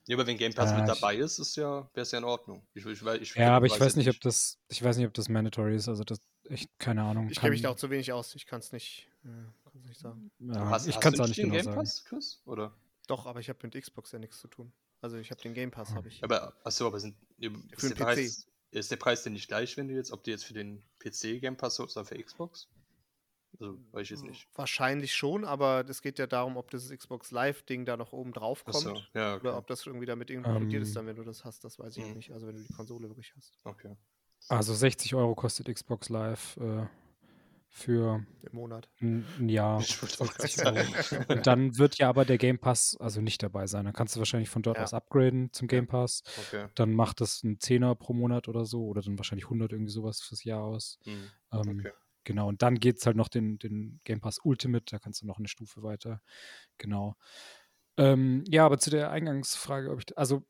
[0.08, 2.24] Ja, aber wenn Game Pass äh, mit dabei ist, ist ja, wäre es ja in
[2.24, 2.66] Ordnung.
[2.74, 5.30] Ich, ich, ich, ja, aber ich weiß nicht, ob das, ich weiß nicht, ob das
[5.30, 5.88] mandatory ist.
[5.88, 7.30] Also das, echt keine Ahnung.
[7.30, 8.36] Ich kenne mich da auch zu wenig aus.
[8.36, 10.32] Ich kann es nicht, äh, nicht sagen.
[10.40, 11.78] Ja, hast, ich kann du es auch nicht den genau Game sagen.
[11.78, 12.42] Pass, Chris?
[12.46, 12.74] Oder?
[13.08, 14.72] Doch, aber ich habe mit Xbox ja nichts zu tun.
[15.02, 16.24] Also ich habe den Game Pass, habe ich.
[16.24, 19.78] Aber, achso, aber sind, ist, Für der den Preis, ist der Preis denn nicht gleich,
[19.78, 22.68] wenn du jetzt, ob du jetzt für den PC Game Pass holst oder für Xbox?
[23.60, 24.48] Also, weiß ich jetzt nicht.
[24.54, 28.64] Wahrscheinlich schon, aber es geht ja darum, ob das Xbox Live-Ding da noch oben drauf
[28.64, 28.76] kommt.
[28.76, 29.48] Achso, ja, okay.
[29.48, 30.96] Oder ob das irgendwie damit inkludiert ist, Ähm.
[30.96, 32.14] dann, wenn du das hast, das weiß ich Mhm.
[32.14, 32.32] nicht.
[32.32, 33.58] Also wenn du die Konsole wirklich hast.
[33.64, 33.96] okay.
[34.47, 36.86] Also 60 Euro kostet Xbox Live äh,
[37.71, 38.89] für Im Monat.
[38.99, 39.80] ein, Jahr.
[39.82, 41.02] Ich wollte auch gerade 60 Euro.
[41.04, 41.25] sagen.
[41.28, 43.86] Und dann wird ja aber der Game Pass also nicht dabei sein.
[43.86, 44.84] Dann kannst du wahrscheinlich von dort Ja.
[44.84, 46.23] aus upgraden zum Game Pass.
[46.47, 46.67] Okay.
[46.75, 50.21] Dann macht das ein Zehner pro Monat oder so oder dann wahrscheinlich 100 irgendwie sowas
[50.21, 50.97] fürs Jahr aus.
[51.04, 51.30] Hm.
[51.54, 51.91] Ähm, Okay.
[52.25, 55.25] Genau, und dann geht es halt noch den, den Game Pass Ultimate, da kannst du
[55.25, 56.21] noch eine Stufe weiter.
[56.78, 57.15] Genau.
[57.97, 60.43] Ähm, ja, aber zu der Eingangsfrage, ob ich, also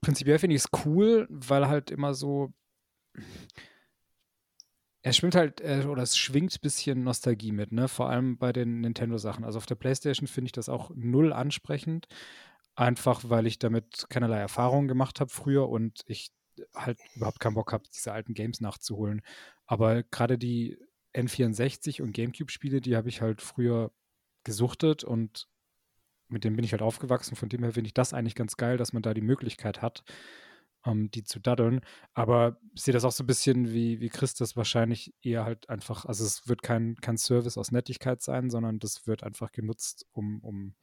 [0.00, 2.52] prinzipiell finde ich es cool, weil halt immer so,
[5.02, 7.88] es schwimmt halt, äh, oder es schwingt ein bisschen Nostalgie mit, ne?
[7.88, 9.44] Vor allem bei den Nintendo-Sachen.
[9.44, 12.08] Also auf der Playstation finde ich das auch null ansprechend.
[12.74, 16.30] Einfach weil ich damit keinerlei Erfahrungen gemacht habe früher und ich
[16.74, 19.22] halt überhaupt keinen Bock habe, diese alten Games nachzuholen.
[19.66, 20.78] Aber gerade die
[21.14, 23.92] N64 und GameCube-Spiele, die habe ich halt früher
[24.44, 25.48] gesuchtet und
[26.28, 27.36] mit denen bin ich halt aufgewachsen.
[27.36, 30.04] Von dem her finde ich das eigentlich ganz geil, dass man da die Möglichkeit hat,
[30.84, 31.80] ähm, die zu daddeln.
[32.14, 35.68] Aber ich sehe das auch so ein bisschen wie, wie Chris das wahrscheinlich eher halt
[35.68, 40.06] einfach, also es wird kein, kein Service aus Nettigkeit sein, sondern das wird einfach genutzt,
[40.12, 40.74] um, um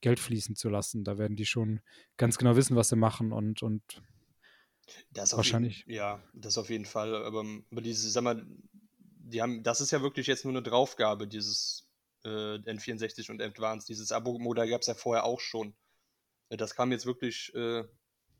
[0.00, 1.04] Geld fließen zu lassen.
[1.04, 1.80] Da werden die schon
[2.16, 3.82] ganz genau wissen, was sie machen und, und
[5.10, 5.80] Das Wahrscheinlich.
[5.80, 7.14] Jeden, ja, das auf jeden Fall.
[7.14, 8.44] Aber, aber diese, sag mal,
[9.24, 11.88] die haben, das ist ja wirklich jetzt nur eine Draufgabe, dieses
[12.24, 13.88] äh, N64 und Advanced.
[13.88, 15.74] Dieses Abo-Modell gab es ja vorher auch schon.
[16.48, 17.84] Das kam jetzt wirklich äh,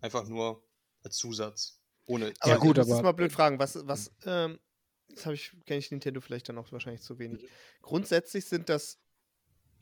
[0.01, 0.63] einfach nur
[1.05, 1.81] als Zusatz.
[2.07, 2.33] Ohne.
[2.45, 4.59] Ja, gut, ich muss aber- mal blöd fragen, was, was, ähm,
[5.09, 7.47] das habe ich, kenne ich Nintendo vielleicht dann auch wahrscheinlich zu wenig.
[7.83, 8.99] Grundsätzlich sind das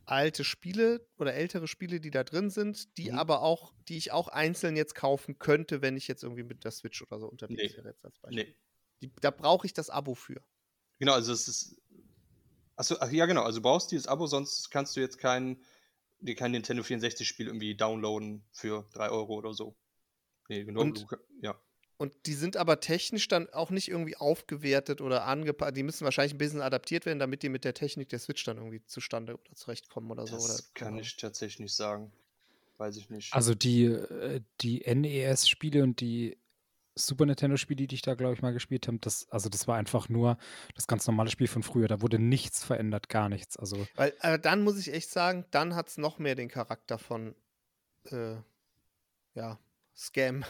[0.04, 3.18] alte Spiele oder ältere Spiele, die da drin sind, die Mhm.
[3.18, 6.72] aber auch, die ich auch einzeln jetzt kaufen könnte, wenn ich jetzt irgendwie mit der
[6.72, 7.76] Switch oder so unterwegs Nee.
[7.76, 8.44] wäre jetzt als Beispiel.
[8.44, 8.56] Nee.
[9.02, 10.42] Die, da brauche ich das Abo für.
[10.98, 11.80] Genau, also es ist.
[12.76, 13.42] Achso, ach ja, genau.
[13.42, 15.62] Also du brauchst dieses Abo, sonst kannst du jetzt kein,
[16.20, 19.76] dir kein Nintendo 64-Spiel irgendwie downloaden für 3 Euro oder so.
[20.50, 20.80] Nee, genau.
[20.80, 21.06] Und-
[21.42, 21.56] ja.
[21.96, 25.76] Und die sind aber technisch dann auch nicht irgendwie aufgewertet oder angepasst.
[25.76, 28.56] Die müssen wahrscheinlich ein bisschen adaptiert werden, damit die mit der Technik der Switch dann
[28.56, 30.34] irgendwie zustande oder zurechtkommen oder so.
[30.34, 31.02] Das kann genau.
[31.02, 32.10] ich tatsächlich nicht sagen.
[32.78, 33.32] Weiß ich nicht.
[33.32, 36.38] Also die, äh, die NES-Spiele und die
[36.96, 40.08] Super Nintendo-Spiele, die ich da, glaube ich, mal gespielt habe, das, also das war einfach
[40.08, 40.38] nur
[40.74, 41.86] das ganz normale Spiel von früher.
[41.86, 43.56] Da wurde nichts verändert, gar nichts.
[43.56, 46.98] Also Weil äh, dann muss ich echt sagen, dann hat es noch mehr den Charakter
[46.98, 47.36] von
[48.06, 48.36] äh,
[49.34, 49.58] ja,
[50.00, 50.44] Scam.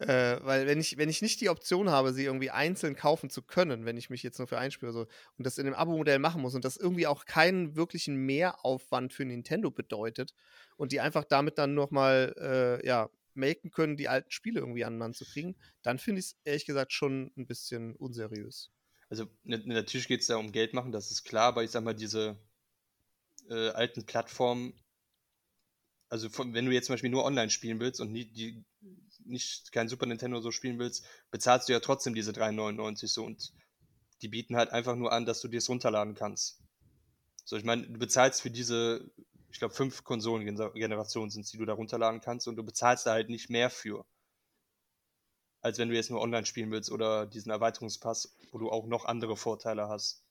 [0.00, 3.42] äh, weil wenn ich, wenn ich nicht die Option habe, sie irgendwie einzeln kaufen zu
[3.42, 5.06] können, wenn ich mich jetzt nur für ein Spiel oder so
[5.38, 9.24] und das in einem Abo-Modell machen muss und das irgendwie auch keinen wirklichen Mehraufwand für
[9.24, 10.34] Nintendo bedeutet
[10.76, 12.34] und die einfach damit dann nochmal
[12.82, 16.20] äh, ja, melken können, die alten Spiele irgendwie an den Mann zu kriegen, dann finde
[16.20, 18.70] ich es ehrlich gesagt schon ein bisschen unseriös.
[19.08, 21.84] Also n- natürlich geht es da um Geld machen, das ist klar, aber ich sag
[21.84, 22.36] mal, diese
[23.48, 24.72] äh, alten Plattformen,
[26.10, 28.62] also von, wenn du jetzt zum Beispiel nur online spielen willst und nie, die,
[29.24, 33.52] nicht kein Super Nintendo so spielen willst, bezahlst du ja trotzdem diese 3,99 so und
[34.20, 36.60] die bieten halt einfach nur an, dass du dir es runterladen kannst.
[37.44, 39.10] So, ich meine, du bezahlst für diese,
[39.50, 43.30] ich glaube, fünf Konsolengenerationen sind die du da runterladen kannst und du bezahlst da halt
[43.30, 44.04] nicht mehr für
[45.62, 49.04] als wenn du jetzt nur online spielen willst oder diesen Erweiterungspass, wo du auch noch
[49.04, 50.24] andere Vorteile hast.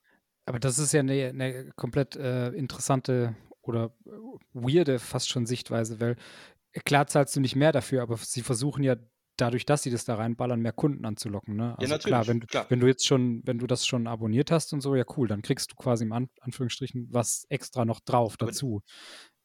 [0.46, 3.36] Aber das ist ja eine, eine komplett äh, interessante
[3.70, 4.10] oder äh,
[4.54, 6.18] weirde fast schon Sichtweise, weil
[6.74, 8.98] äh, klar zahlst du nicht mehr dafür, aber sie versuchen ja
[9.38, 11.56] dadurch, dass sie das da reinballern, mehr Kunden anzulocken.
[11.56, 11.78] Ne?
[11.80, 12.66] Also klar, natürlich, wenn du, klar.
[12.68, 15.42] wenn du jetzt schon, wenn du das schon abonniert hast und so, ja cool, dann
[15.42, 18.82] kriegst du quasi im An Anführungsstrichen was extra noch drauf Aber dazu.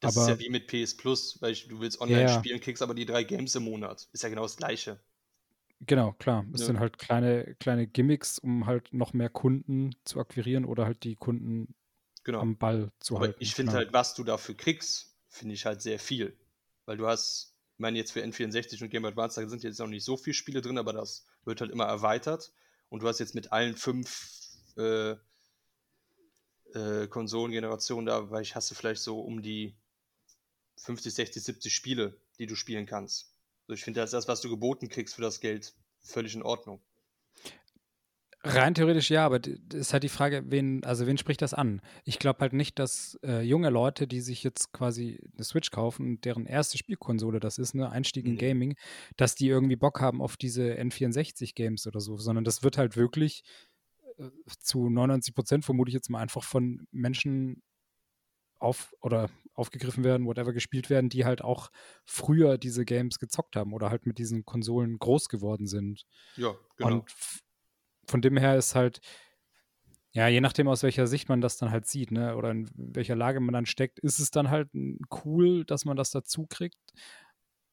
[0.01, 2.39] Das Aber- ist ja wie mit PS Plus, weil du willst online Ja, ja.
[2.41, 4.09] spielen, kriegst aber die drei Games im Monat.
[4.13, 5.01] Ist ja genau das Gleiche.
[5.81, 6.45] Genau, klar.
[6.53, 6.67] Es Ja.
[6.69, 11.15] sind halt kleine, kleine Gimmicks, um halt noch mehr Kunden zu akquirieren oder halt die
[11.15, 11.75] Kunden
[12.25, 12.41] Genau.
[12.41, 13.39] am Ball zu aber halten.
[13.39, 13.79] ich finde Genau.
[13.85, 16.37] halt, was du dafür kriegst, finde ich halt sehr viel.
[16.87, 19.79] Weil du hast, ich meine, jetzt für N64 und Game Boy Advance, da sind jetzt
[19.79, 22.53] noch nicht so viele Spiele drin, aber das wird halt immer erweitert.
[22.89, 24.31] Und du hast jetzt mit allen fünf
[24.77, 25.17] äh,
[26.75, 29.77] äh, Konsolengenerationen da, weil ich hast du vielleicht so um die
[30.77, 33.33] 50, 60, 70 Spiele, die du spielen kannst.
[33.67, 36.43] Also ich finde, das ist das, was du geboten kriegst für das Geld, völlig in
[36.43, 36.81] Ordnung.
[38.47, 41.81] Rein theoretisch ja, aber d- ist halt die Frage, wen, also wen spricht das an?
[42.05, 46.07] Ich glaube halt nicht, dass äh, junge Leute, die sich jetzt quasi eine Switch kaufen
[46.07, 48.39] und deren erste Spielkonsole das ist, ne, Einstieg in Nee.
[48.39, 48.77] Gaming,
[49.17, 53.45] dass die irgendwie Bock haben auf diese N64-Games oder so, sondern das wird halt wirklich
[54.19, 54.29] äh,
[54.61, 57.63] zu 99 Prozent vermute ich jetzt mal einfach von Menschen
[58.59, 61.71] auf oder aufgegriffen werden, whatever gespielt werden, die halt auch
[62.05, 66.05] früher diese Games gezockt haben oder halt mit diesen Konsolen groß geworden sind.
[66.37, 66.97] Ja, genau.
[66.97, 67.05] Und
[68.07, 69.01] von dem her ist halt,
[70.13, 73.17] ja, je nachdem, aus welcher Sicht man das dann halt sieht, ne, oder in welcher
[73.17, 74.69] Lage man dann steckt, ist es dann halt
[75.25, 76.79] cool, dass man das dazu kriegt.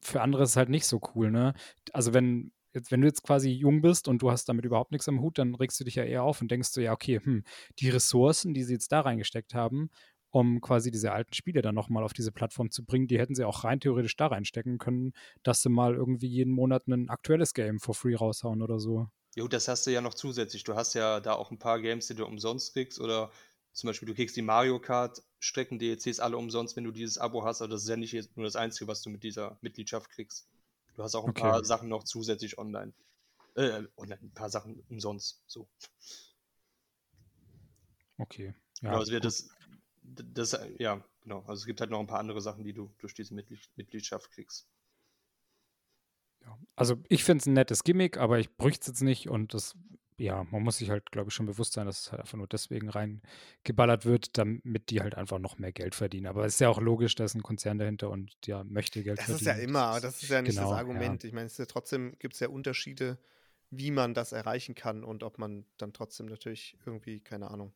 [0.02, 1.54] Für andere ist es halt nicht so cool, ne?
[1.92, 5.08] Also wenn jetzt, wenn du jetzt quasi jung bist und du hast damit überhaupt nichts
[5.08, 7.44] am Hut, dann regst du dich ja eher auf und denkst du, ja, okay, hm,
[7.78, 9.90] die Ressourcen, die sie jetzt da reingesteckt haben,
[10.30, 13.44] um quasi diese alten Spiele dann nochmal auf diese Plattform zu bringen, die hätten sie
[13.44, 17.78] auch rein theoretisch da reinstecken können, dass sie mal irgendwie jeden Monat ein aktuelles Game
[17.78, 19.08] for free raushauen oder so.
[19.34, 20.64] Jo, das hast du ja noch zusätzlich.
[20.64, 23.30] Du hast ja da auch ein paar Games, die du umsonst kriegst oder
[23.72, 27.44] zum Beispiel du kriegst die Mario Kart Strecken DLCs alle umsonst, wenn du dieses Abo
[27.44, 30.46] hast, aber das ist ja nicht nur das Einzige, was du mit dieser Mitgliedschaft kriegst.
[30.94, 31.40] Du hast auch ein okay.
[31.40, 32.92] paar Sachen noch zusätzlich online.
[33.54, 35.66] Äh, online, ein paar Sachen umsonst, so.
[38.18, 38.54] Okay.
[38.82, 39.48] Ja, genau, also das,
[40.02, 41.40] das, ja, genau.
[41.40, 44.68] Also es gibt halt noch ein paar andere Sachen, die du durch diese Mitgliedschaft kriegst.
[46.44, 46.58] Ja.
[46.76, 49.74] Also ich finde es ein nettes Gimmick, aber ich bräuchte es jetzt nicht und das,
[50.18, 52.46] ja, man muss sich halt, glaube ich, schon bewusst sein, dass es halt einfach nur
[52.46, 56.26] deswegen reingeballert wird, damit die halt einfach noch mehr Geld verdienen.
[56.26, 59.18] Aber es ist ja auch logisch, da ist ein Konzern dahinter und ja, möchte Geld
[59.18, 59.46] das verdienen.
[59.46, 61.22] Das ist ja immer, das ist ja nicht genau, das Argument.
[61.22, 61.28] Ja.
[61.28, 63.18] Ich meine, es ist ja trotzdem gibt es ja Unterschiede,
[63.70, 67.72] wie man das erreichen kann und ob man dann trotzdem natürlich irgendwie, keine Ahnung,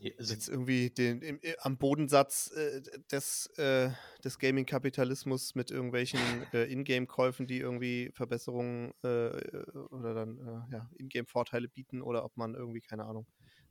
[0.00, 3.90] jetzt irgendwie den, im, äh, am Bodensatz äh, des, äh,
[4.24, 6.20] des Gaming-Kapitalismus mit irgendwelchen
[6.52, 9.58] äh, Ingame-Käufen, die irgendwie Verbesserungen äh,
[9.90, 13.26] oder dann äh, ja, Ingame-Vorteile bieten oder ob man irgendwie, keine Ahnung,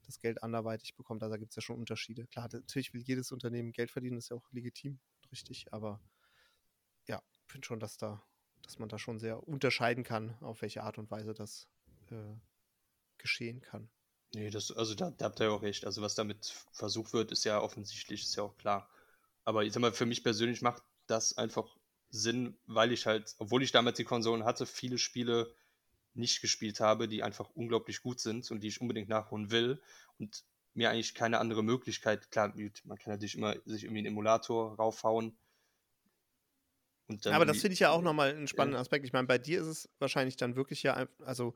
[0.05, 1.23] das Geld anderweitig bekommt.
[1.23, 2.25] Also da gibt es ja schon Unterschiede.
[2.27, 4.99] Klar, natürlich will jedes Unternehmen Geld verdienen, ist ja auch legitim,
[5.31, 6.01] richtig, aber
[7.07, 8.23] ja, ich finde schon, dass da,
[8.61, 11.67] dass man da schon sehr unterscheiden kann, auf welche Art und Weise das
[13.17, 13.89] geschehen kann.
[14.35, 15.85] Nee, das, also da, da habt ihr ja auch recht.
[15.85, 18.89] Also was damit versucht wird, ist ja offensichtlich, ist ja auch klar.
[19.45, 21.77] Aber ich sag mal, für mich persönlich macht das einfach
[22.09, 25.53] Sinn, weil ich halt, obwohl ich damals die Konsolen hatte, viele Spiele
[26.15, 29.81] nicht gespielt habe, die einfach unglaublich gut sind und die ich unbedingt nachholen will
[30.19, 30.43] und
[30.75, 35.37] mir eigentlich keine andere Möglichkeit, klar, man kann natürlich immer sich irgendwie einen Emulator raufhauen.
[37.25, 39.05] aber das finde ich ja auch nochmal einen spannenden Aspekt.
[39.05, 41.53] Ich meine, bei dir ist es wahrscheinlich dann wirklich ja, also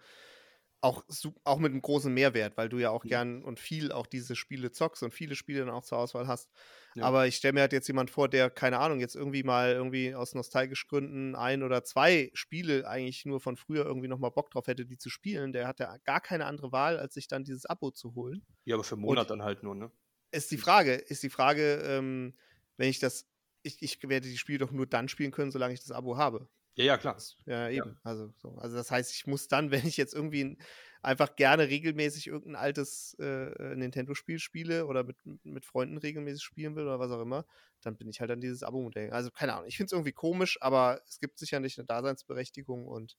[0.82, 1.04] auch,
[1.44, 4.72] auch mit einem großen Mehrwert, weil du ja auch gern und viel auch diese Spiele
[4.72, 6.52] zockst und viele Spiele dann auch zur Auswahl hast.
[6.96, 7.04] Ja.
[7.04, 10.14] Aber ich stelle mir halt jetzt jemand vor, der, keine Ahnung, jetzt irgendwie mal irgendwie
[10.14, 14.68] aus nostalgischen Gründen ein oder zwei Spiele eigentlich nur von früher irgendwie nochmal Bock drauf
[14.68, 15.52] hätte, die zu spielen.
[15.52, 18.46] Der hat ja gar keine andere Wahl, als sich dann dieses Abo zu holen.
[18.66, 19.92] Ja, aber für einen Monat und dann halt nur, ne?
[20.32, 22.36] Ist die Frage, ist die Frage, ähm,
[22.76, 23.28] wenn ich das,
[23.64, 26.50] ich, ich werde die Spiele doch nur dann spielen können, solange ich das Abo habe.
[26.78, 27.18] Ja, ja, klar.
[27.46, 27.90] Ja, eben.
[27.90, 28.00] Ja.
[28.04, 28.56] Also, so.
[28.58, 30.58] also das heißt, ich muss dann, wenn ich jetzt irgendwie
[31.02, 36.76] einfach gerne regelmäßig irgendein altes äh, äh, Nintendo-Spiel spiele oder mit, mit Freunden regelmäßig spielen
[36.76, 37.46] will oder was auch immer,
[37.82, 39.12] dann bin ich halt an dieses Abo-Modell.
[39.12, 42.88] Also keine Ahnung, ich finde es irgendwie komisch, aber es gibt sicher nicht eine Daseinsberechtigung
[42.88, 43.18] und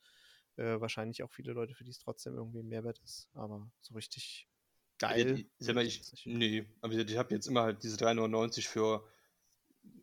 [0.56, 3.28] äh, wahrscheinlich auch viele Leute, für die es trotzdem irgendwie ein Mehrwert ist.
[3.34, 4.48] Aber so richtig
[4.98, 5.46] geil.
[5.60, 9.08] Ja, ich, ich, nee, aber ich habe jetzt immer halt diese 3,99 für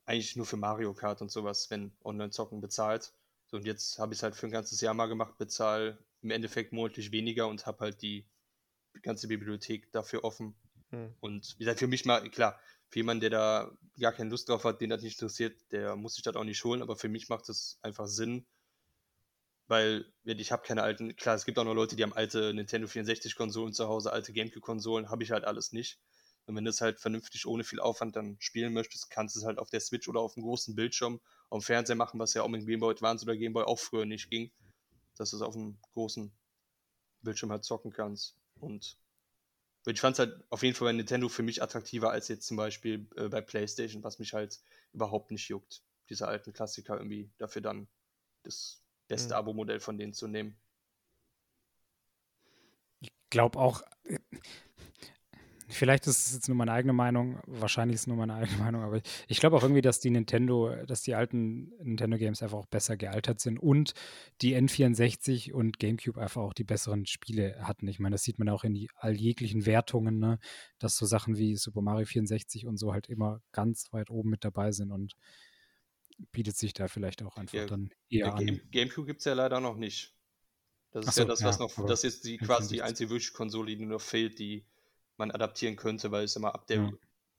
[0.05, 3.13] eigentlich nur für Mario Kart und sowas, wenn Online-Zocken bezahlt.
[3.55, 6.73] Und jetzt habe ich es halt für ein ganzes Jahr mal gemacht, bezahle im Endeffekt
[6.73, 8.27] monatlich weniger und habe halt die
[9.01, 10.55] ganze Bibliothek dafür offen.
[10.89, 11.15] Hm.
[11.19, 14.63] Und wie gesagt, für mich mal, klar, für jemanden, der da gar keine Lust drauf
[14.63, 17.29] hat, den das nicht interessiert, der muss sich das auch nicht holen, aber für mich
[17.29, 18.45] macht es einfach Sinn,
[19.67, 22.87] weil ich habe keine alten, klar, es gibt auch noch Leute, die haben alte Nintendo
[22.87, 25.99] 64 Konsolen zu Hause, alte Gamecube Konsolen, habe ich halt alles nicht.
[26.45, 29.45] Und wenn du es halt vernünftig ohne viel Aufwand dann spielen möchtest, kannst du es
[29.45, 32.43] halt auf der Switch oder auf dem großen Bildschirm auf dem Fernseher machen, was ja
[32.43, 34.51] auch mit Game Boy Advance oder Game Boy auch früher nicht ging,
[35.17, 36.31] dass du es auf einem großen
[37.21, 38.35] Bildschirm halt zocken kannst.
[38.59, 38.97] Und
[39.87, 42.57] ich fand es halt auf jeden Fall bei Nintendo für mich attraktiver als jetzt zum
[42.57, 44.59] Beispiel äh, bei PlayStation, was mich halt
[44.93, 47.87] überhaupt nicht juckt, diese alten Klassiker irgendwie dafür dann
[48.43, 49.39] das beste mhm.
[49.39, 50.55] Abo-Modell von denen zu nehmen.
[53.01, 53.81] Ich glaube auch,
[55.75, 58.81] Vielleicht ist es jetzt nur meine eigene Meinung, wahrscheinlich ist es nur meine eigene Meinung,
[58.81, 62.65] aber ich glaube auch irgendwie, dass die Nintendo, dass die alten Nintendo Games einfach auch
[62.65, 63.93] besser gealtert sind und
[64.41, 67.87] die N64 und GameCube einfach auch die besseren Spiele hatten.
[67.87, 70.39] Ich meine, das sieht man auch in die alljeglichen Wertungen, ne?
[70.79, 74.45] dass so Sachen wie Super Mario 64 und so halt immer ganz weit oben mit
[74.45, 75.13] dabei sind und
[76.31, 78.61] bietet sich da vielleicht auch einfach ja, dann eher Game, an.
[78.71, 80.13] GameCube gibt es ja leider noch nicht.
[80.91, 83.33] Das ist so, ja das, was ja, noch, das ist die quasi die einzige wirkliche
[83.33, 84.65] Konsole, die nur fehlt, die
[85.17, 86.91] man adaptieren könnte, weil es immer ab der, ja.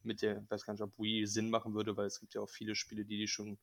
[0.03, 2.41] mit der, ich weiß gar nicht, ob Wii Sinn machen würde, weil es gibt ja
[2.41, 3.59] auch viele Spiele, die die schon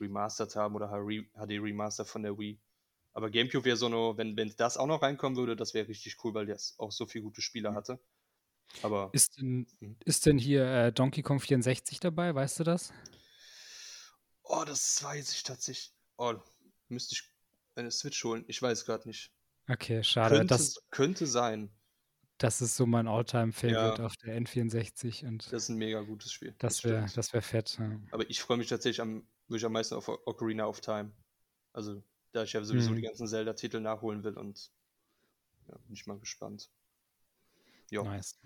[0.00, 2.58] remastert haben oder HD Remaster von der Wii.
[3.12, 6.22] Aber GameCube wäre so eine, wenn, wenn das auch noch reinkommen würde, das wäre richtig
[6.22, 7.98] cool, weil das auch so viele gute Spieler hatte.
[8.82, 9.10] Aber.
[9.12, 9.96] Ist denn, Mhm.
[10.04, 12.34] ist denn hier äh, Donkey Kong 64 dabei?
[12.34, 12.92] Weißt du das?
[14.42, 15.94] Oh, das weiß ich tatsächlich.
[16.18, 16.34] Oh,
[16.88, 17.22] müsste ich
[17.74, 18.44] eine Switch holen.
[18.48, 19.32] Ich weiß gerade nicht.
[19.68, 20.36] Okay, schade.
[20.36, 21.70] Könnte, Das, könnte sein.
[22.38, 24.06] Das ist so mein All-Time-Favorite Ja.
[24.06, 26.54] auf der N64 und Das ist ein mega gutes Spiel.
[26.58, 27.78] das wäre das wär fett.
[27.78, 27.98] Ja.
[28.10, 31.12] Aber ich freue mich tatsächlich am, am meisten auf Ocarina of Time.
[31.72, 32.96] Also, da ich ja sowieso Mhm.
[32.96, 34.70] die ganzen Zelda-Titel nachholen will und
[35.68, 36.70] ja, bin ich mal gespannt.
[37.90, 38.02] Ja.
[38.02, 38.38] Nice.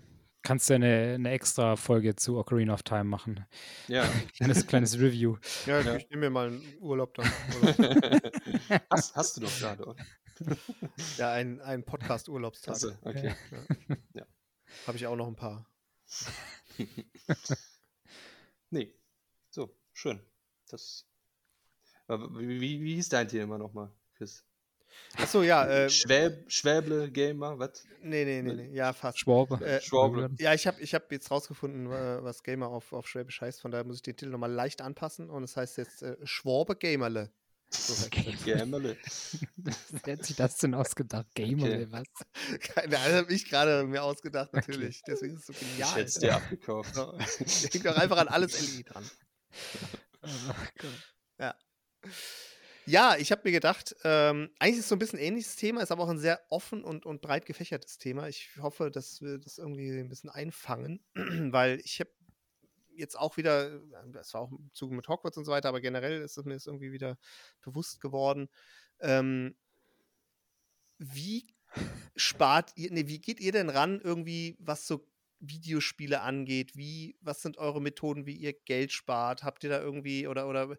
[0.43, 3.45] Kannst du eine, eine extra Folge zu Ocarina of Time machen?
[3.87, 4.03] Ja.
[4.35, 5.37] Kleines, kleines Review.
[5.67, 5.95] Ja, Ja.
[5.97, 7.29] ich nehme mir mal einen Urlaub dann.
[7.61, 7.75] Urlaub.
[8.89, 10.03] hast, hast du doch gerade, oder?
[11.17, 12.75] ja, ein, ein Podcast-Urlaubstag.
[12.75, 13.33] Achso, okay.
[14.87, 15.65] Habe ich auch noch ein paar.
[18.71, 18.95] Nee.
[19.49, 20.19] So, schön.
[20.69, 21.05] Das.
[22.07, 24.45] Wie, wie, wie hieß dein Thema nochmal, Chris?
[25.15, 27.85] Achso, ja, äh, Schwäb, Schwäble Gamer, was?
[28.01, 29.19] nee, nee, nee, nee, ja, fast.
[29.19, 29.63] Schwabe.
[29.65, 30.29] Äh, Schwabe.
[30.39, 33.85] Ja, ich habe ich hab jetzt rausgefunden, was Gamer auf, auf Schwäbisch heißt, von daher
[33.85, 37.31] muss ich den Titel nochmal leicht anpassen und es heißt jetzt äh, Schwabe Gamerle.
[38.45, 38.97] Gamerle.
[40.03, 41.27] Wer hat sich das denn ausgedacht?
[41.35, 41.87] Gamer, Okay.
[41.91, 42.03] was?
[42.59, 44.71] Keine Ahnung, habe ich gerade mir ausgedacht, Okay.
[44.71, 45.01] natürlich.
[45.07, 45.95] Deswegen ist es so Ich genial.
[45.95, 46.95] hätte es dir abgekauft.
[47.71, 49.09] Hängt doch einfach an alles LE dran.
[52.85, 55.81] Ja, ich habe mir gedacht, ähm, eigentlich ist es so ein bisschen ein ähnliches Thema,
[55.81, 58.27] ist aber auch ein sehr offen und, und breit gefächertes Thema.
[58.27, 62.09] Ich hoffe, dass wir das irgendwie ein bisschen einfangen, weil ich habe
[63.01, 63.81] jetzt auch wieder,
[64.13, 66.53] das war auch im Zuge mit Hogwarts und so weiter, aber generell ist es mir
[66.53, 67.17] jetzt irgendwie wieder
[67.61, 68.47] bewusst geworden,
[69.01, 69.55] ähm,
[70.97, 71.53] wie
[72.15, 75.05] spart ihr, nee, wie geht ihr denn ran irgendwie, was so
[75.39, 76.75] Videospiele angeht?
[76.75, 79.43] Wie, was sind eure Methoden, wie ihr Geld spart?
[79.43, 80.77] Habt ihr da irgendwie oder oder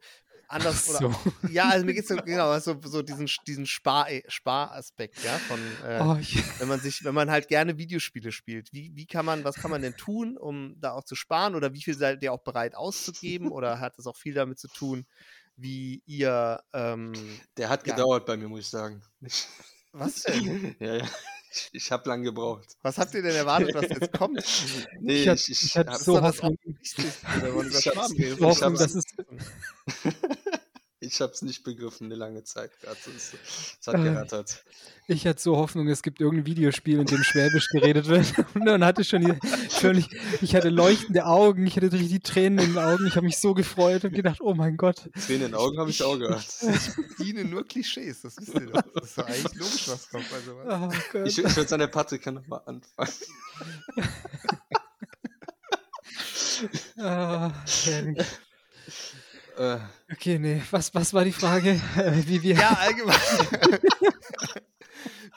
[0.53, 1.11] anders Ach oder so.
[1.43, 5.41] ja, also mir geht es so, genau, so, so diesen, diesen Spar, äh, Sparaspekt, ja,
[5.41, 9.07] von äh, Oh, ich, wenn man sich, wenn man halt gerne Videospiele spielt, wie, wie
[9.07, 11.95] kann man, was kann man denn tun, um da auch zu sparen oder wie viel
[11.97, 15.07] seid ihr auch bereit auszugeben oder hat das auch viel damit zu tun,
[15.57, 17.95] wie ihr, ähm, Der hat Ja.
[17.95, 19.03] gedauert bei mir, muss ich sagen.
[19.93, 20.77] was denn?
[20.81, 21.09] ja, ja.
[21.55, 22.77] Ich, ich habe lang gebraucht.
[22.83, 24.43] Was habt ihr denn erwartet, was jetzt kommt?
[25.01, 28.13] Nee, ich, hatte, ich, ich, ich hatte hab- so Hoffnung, man über Ich hab's- Sparen
[28.13, 28.39] redet.
[28.39, 29.05] ich Hoffnung, hab's- dass es
[31.03, 32.71] ich habe es nicht begriffen eine lange Zeit.
[32.81, 32.97] gerade.
[33.17, 33.35] Es,
[33.81, 34.03] es hat Äh.
[34.05, 34.65] gerattert.
[35.09, 38.33] Ich hatte so Hoffnung, es gibt irgendein Videospiel, in dem Schwäbisch geredet wird.
[38.55, 39.35] Und dann hatte ich schon die,
[39.69, 40.09] völlig,
[40.41, 43.07] ich hatte leuchtende Augen, ich hatte richtig Tränen in den Augen.
[43.07, 45.11] Ich habe mich so gefreut und gedacht, oh mein Gott.
[45.27, 46.47] Tränen in den Augen habe ich auch gehabt.
[46.63, 48.81] Ich bediene nur Klischees, das wisst ihr doch.
[48.95, 50.67] Das ist doch eigentlich logisch, was kommt bei sowas.
[50.95, 51.27] Oh Gott.
[51.27, 53.13] Ich, ich würde sagen, der Patrick kann nochmal anfangen.
[56.99, 57.51] Ah,
[57.85, 58.27] herrlich.
[59.57, 59.79] Äh,
[60.11, 61.75] okay, nee, was, was war die Frage?
[62.27, 62.55] Wie wir.
[62.55, 63.17] Ja, allgemein.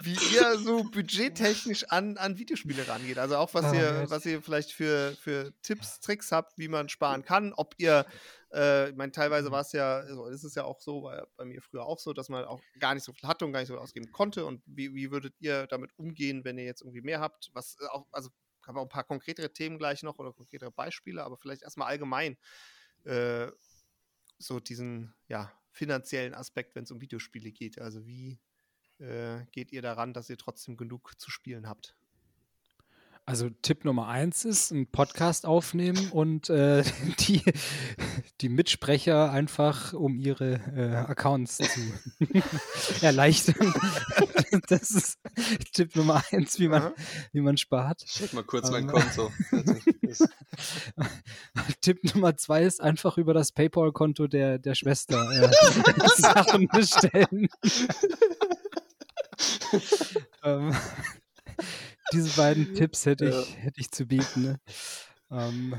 [0.02, 3.18] Wie ihr so budgettechnisch an, an Videospiele rangeht.
[3.18, 6.90] Also auch was Oh ihr, was ihr vielleicht für, für Tipps, Tricks habt, wie man
[6.90, 7.54] sparen kann.
[7.54, 8.06] Ob ihr,
[8.54, 11.46] äh, ich meine, teilweise war es ja, also ist es ja auch so, war bei
[11.46, 13.70] mir früher auch so, dass man auch gar nicht so viel hatte und gar nicht
[13.70, 14.46] so viel ausgeben konnte.
[14.46, 17.50] Und wie, wie würdet ihr damit umgehen, wenn ihr jetzt irgendwie mehr habt?
[17.54, 18.30] Was äh, auch, also
[18.68, 21.88] haben wir auch ein paar konkretere Themen gleich noch oder konkretere Beispiele, aber vielleicht erstmal
[21.88, 22.38] allgemein
[23.06, 23.52] äh,
[24.38, 27.80] so diesen ja, finanziellen Aspekt, wenn es um Videospiele geht.
[27.80, 28.40] Also wie
[29.00, 31.96] äh, geht ihr daran, dass ihr trotzdem genug zu spielen habt?
[33.28, 36.84] Also Tipp Nummer eins ist, einen Podcast aufnehmen und äh,
[37.22, 37.42] die,
[38.42, 41.80] die Mitsprecher einfach um ihre äh, Accounts zu
[43.02, 43.74] erleichtern.
[44.70, 45.18] das ist
[45.74, 46.94] Tipp Nummer eins, wie man, Aha.
[47.32, 48.04] wie man spart.
[48.06, 48.90] ich check mal kurz mein Ähm.
[48.92, 49.32] Konto.
[51.82, 55.50] Tipp Nummer zwei ist einfach über das PayPal-Konto der, der Schwester äh,
[56.22, 57.48] Sachen bestellen.
[62.16, 63.42] Diese beiden Tipps hätte Ja.
[63.42, 64.42] ich, hätte ich zu bieten.
[64.44, 64.60] Ne?
[65.32, 65.76] Ähm,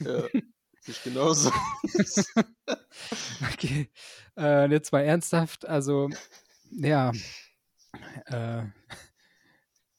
[0.00, 0.24] ja,
[0.86, 1.52] nicht genauso.
[3.52, 3.90] okay.
[4.36, 5.66] Äh, jetzt mal ernsthaft.
[5.66, 6.08] Also,
[6.70, 7.12] ja.
[8.26, 8.64] Äh,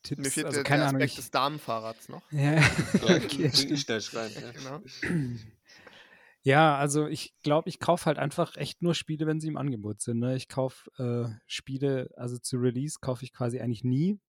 [0.04, 1.02] Tipps, Mir fehlt also der, keine der Ahnung.
[1.02, 2.24] Aspekt Ich, des Damenfahrrads noch.
[2.32, 4.32] okay, ich rein.
[4.34, 4.52] Ja.
[4.52, 4.82] Genau.
[6.44, 10.02] Ja, also ich glaube, ich kaufe halt einfach echt nur Spiele, wenn sie im Angebot
[10.02, 10.20] sind.
[10.20, 10.36] Ne?
[10.36, 14.20] Ich kaufe äh, Spiele, also zu Release kaufe ich quasi eigentlich nie.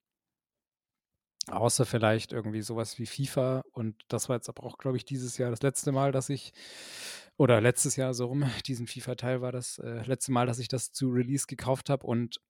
[1.51, 3.63] Außer vielleicht irgendwie sowas wie FIFA.
[3.73, 6.53] Und das war jetzt aber auch, glaube ich, dieses Jahr das letzte Mal, dass ich,
[7.37, 10.93] oder letztes Jahr so rum, diesen FIFA-Teil war das äh, letzte Mal, dass ich das
[10.93, 12.07] zu Release gekauft habe.
[12.07, 12.41] Und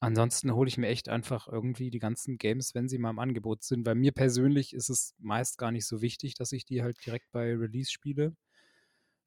[0.00, 3.64] ansonsten hole ich mir echt einfach irgendwie die ganzen Games, wenn sie mal im Angebot
[3.64, 3.84] sind.
[3.84, 7.30] Bei mir persönlich ist es meist gar nicht so wichtig, dass ich die halt direkt
[7.32, 8.36] bei Release spiele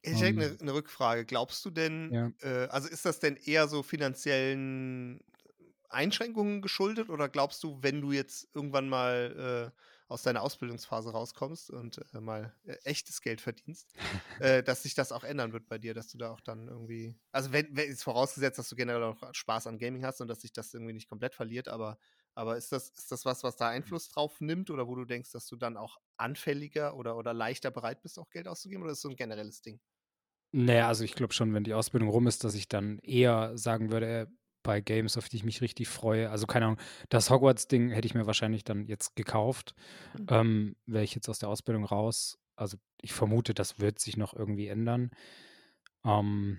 [0.02, 1.24] Ich hätte eine, eine Rückfrage.
[1.26, 2.32] Glaubst du denn, Ja.
[2.40, 5.20] äh, also ist das denn eher so finanziellen
[5.90, 11.70] Einschränkungen geschuldet oder glaubst du, wenn du jetzt irgendwann mal äh, aus deiner Ausbildungsphase rauskommst
[11.70, 13.92] und äh, mal äh, echtes Geld verdienst,
[14.38, 17.16] äh, dass sich das auch ändern wird bei dir, dass du da auch dann irgendwie,
[17.32, 20.40] also wenn, wenn ist vorausgesetzt, dass du generell auch Spaß an Gaming hast und dass
[20.40, 21.98] sich das irgendwie nicht komplett verliert, aber,
[22.34, 25.30] aber ist das, ist das was, was da Einfluss drauf nimmt oder wo du denkst,
[25.32, 28.98] dass du dann auch anfälliger oder, oder leichter bereit bist, auch Geld auszugeben oder ist
[28.98, 29.80] das so ein generelles Ding?
[30.52, 33.92] Naja, also ich glaube schon, wenn die Ausbildung rum ist, dass ich dann eher sagen
[33.92, 34.26] würde, äh,
[34.62, 36.30] bei Games, auf die ich mich richtig freue.
[36.30, 39.74] Also keine Ahnung, das Hogwarts-Ding hätte ich mir wahrscheinlich dann jetzt gekauft.
[40.18, 40.26] Mhm.
[40.28, 42.38] Ähm, Wäre ich jetzt aus der Ausbildung raus.
[42.56, 45.10] Also ich vermute, das wird sich noch irgendwie ändern.
[46.04, 46.58] Ähm,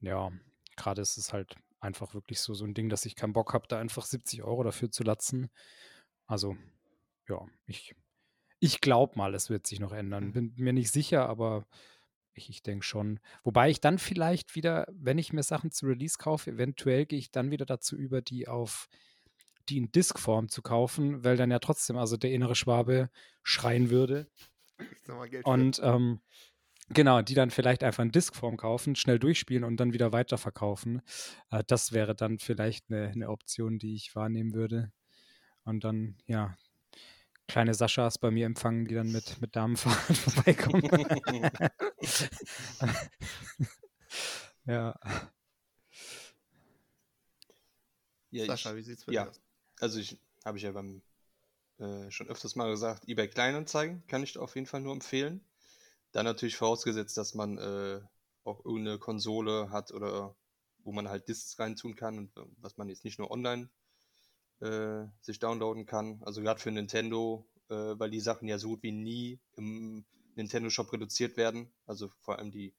[0.00, 0.30] ja,
[0.76, 3.66] gerade ist es halt einfach wirklich so, so ein Ding, dass ich keinen Bock habe,
[3.68, 5.50] da einfach 70 Euro dafür zu latzen.
[6.26, 6.56] Also,
[7.28, 7.94] ja, ich,
[8.58, 10.26] ich glaube mal, es wird sich noch ändern.
[10.26, 10.32] Mhm.
[10.32, 11.66] Bin mir nicht sicher, aber
[12.34, 13.20] ich, ich denke schon.
[13.42, 17.30] Wobei ich dann vielleicht wieder, wenn ich mir Sachen zu Release kaufe, eventuell gehe ich
[17.30, 18.88] dann wieder dazu über, die auf
[19.68, 23.10] die in Diskform zu kaufen, weil dann ja trotzdem also der innere Schwabe
[23.42, 24.28] schreien würde.
[25.44, 26.20] Und ähm,
[26.88, 31.02] genau, die dann vielleicht einfach in Diskform kaufen, schnell durchspielen und dann wieder weiterverkaufen.
[31.50, 34.92] Äh, das wäre dann vielleicht eine, eine Option, die ich wahrnehmen würde.
[35.64, 36.56] Und dann, ja,
[37.50, 40.82] kleine Saschas bei mir empfangen, die dann mit, mit Damenfahrrad vorbeikommen.
[44.66, 44.98] ja.
[48.30, 49.24] Ja, Sascha, ich, wie sieht's bei ja.
[49.24, 49.40] dir aus?
[49.80, 51.02] also ich habe ich ja beim
[51.78, 55.44] äh, schon öfters mal gesagt, eBay Kleinanzeigen kann ich auf jeden Fall nur empfehlen.
[56.12, 58.00] Dann natürlich vorausgesetzt, dass man äh,
[58.44, 60.36] auch irgendeine Konsole hat oder
[60.82, 63.68] wo man halt Discs reintun kann und äh, was man jetzt nicht nur online
[64.60, 66.22] äh, sich downloaden kann.
[66.22, 70.04] Also gerade für Nintendo, äh, weil die Sachen ja so gut wie nie im
[70.36, 71.70] Nintendo Shop reduziert werden.
[71.86, 72.74] Also vor allem die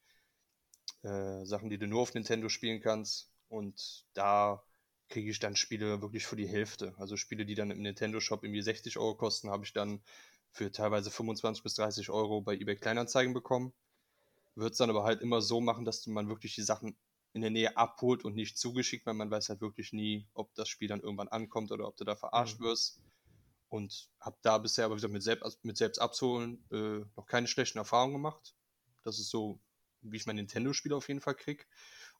[1.03, 3.29] äh, Sachen, die du nur auf Nintendo spielen kannst.
[3.49, 4.63] Und da
[5.09, 6.93] kriege ich dann Spiele wirklich für die Hälfte.
[6.97, 10.01] Also Spiele, die dann im Nintendo Shop irgendwie 60 Euro kosten, habe ich dann
[10.51, 13.73] für teilweise 25 bis 30 Euro bei eBay Kleinanzeigen bekommen.
[14.55, 16.95] Wird es dann aber halt immer so machen, dass man wirklich die Sachen
[17.34, 20.69] in der Nähe abholt und nicht zugeschickt, weil man weiß halt wirklich nie, ob das
[20.69, 22.63] Spiel dann irgendwann ankommt oder ob du da verarscht Mhm.
[22.63, 23.01] wirst.
[23.69, 27.77] Und habe da bisher aber wieder mit selbst, mit selbst abzuholen äh, noch keine schlechten
[27.77, 28.55] Erfahrungen gemacht.
[29.03, 29.59] Das ist so,
[30.01, 31.67] wie ich mein Nintendo-Spiel auf jeden Fall krieg.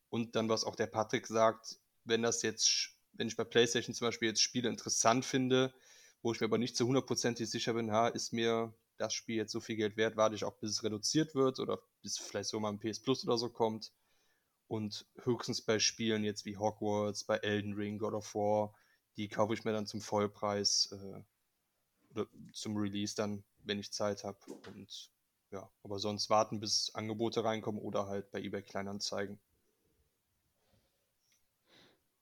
[0.10, 4.08] Und dann, was auch der Patrick sagt, wenn das jetzt, wenn ich bei PlayStation zum
[4.08, 5.74] Beispiel jetzt Spiele interessant finde,
[6.22, 9.52] wo ich mir aber nicht zu hundertprozentig sicher bin, ha, ist mir das Spiel jetzt
[9.52, 12.60] so viel Geld wert, warte ich auch, bis es reduziert wird oder bis vielleicht so
[12.60, 13.92] mal ein PS Plus oder so kommt.
[14.72, 18.74] Und höchstens bei Spielen jetzt wie Hogwarts, bei Elden Ring, God of War,
[19.18, 21.22] die kaufe ich mir dann zum Vollpreis äh,
[22.12, 24.38] oder zum Release dann, wenn ich Zeit habe.
[24.74, 25.12] Und
[25.52, 29.42] ja, aber sonst warten, bis Angebote reinkommen oder halt bei eBay Kleinanzeigen.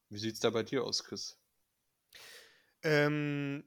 [0.10, 1.38] Wie sieht's da bei dir aus, Chris?
[2.82, 3.64] Ähm,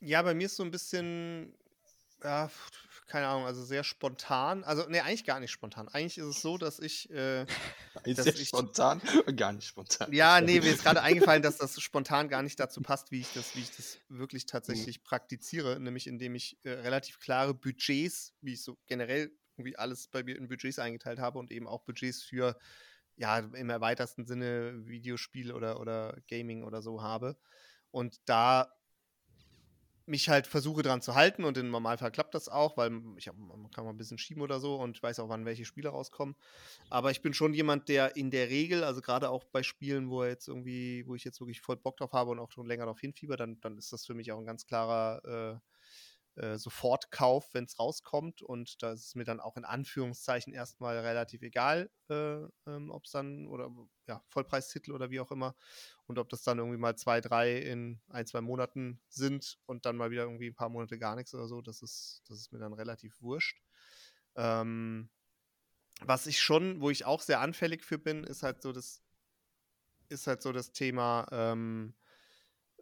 [0.00, 1.56] ja, bei mir ist so ein bisschen,
[2.22, 2.50] ja,
[3.06, 4.64] keine Ahnung, also sehr spontan.
[4.64, 5.88] Also, nee, eigentlich gar nicht spontan.
[5.88, 7.46] Eigentlich ist es so, dass ich, äh,
[8.04, 9.00] Ist dass sehr ich, spontan?
[9.36, 10.08] Gar nicht spontan.
[10.08, 13.32] ja, nee, mir ist gerade eingefallen, dass das spontan gar nicht dazu passt, wie ich
[13.32, 14.86] das, wie ich das wirklich Mhm.
[14.86, 20.06] tatsächlich praktiziere, nämlich indem ich äh, relativ klare Budgets, wie ich so generell irgendwie alles
[20.08, 22.56] bei mir in Budgets eingeteilt habe und eben auch Budgets für,
[23.16, 27.36] ja, im erweiterten Sinne Videospiel oder, oder Gaming oder so habe.
[27.90, 28.72] Und da
[30.06, 33.36] mich halt versuche dran zu halten und im Normalfall klappt das auch, weil ich hab,
[33.36, 36.36] man kann mal ein bisschen schieben oder so und weiß auch, wann welche Spiele rauskommen.
[36.90, 40.24] Aber ich bin schon jemand, der in der Regel, also gerade auch bei Spielen, wo
[40.24, 43.00] jetzt irgendwie, wo ich jetzt wirklich voll Bock drauf habe und auch schon länger darauf
[43.00, 45.75] hinfieber, dann, dann ist das für mich auch ein ganz klarer äh,
[46.36, 48.42] äh, Sofortkauf, wenn es rauskommt.
[48.42, 53.04] Und da ist es mir dann auch in Anführungszeichen erstmal relativ egal, äh, ähm, ob
[53.04, 53.70] es dann oder
[54.06, 55.56] ja, Vollpreistitel oder wie auch immer.
[56.06, 59.96] Und ob das dann irgendwie mal zwei, drei in ein, zwei Monaten sind und dann
[59.96, 62.58] mal wieder irgendwie ein paar Monate gar nichts oder so, das ist, das ist mir
[62.58, 63.60] dann relativ wurscht.
[64.36, 65.08] Ähm,
[66.02, 69.02] was ich schon, wo ich auch sehr anfällig für bin, ist halt so das,
[70.08, 71.94] ist halt so das Thema ähm,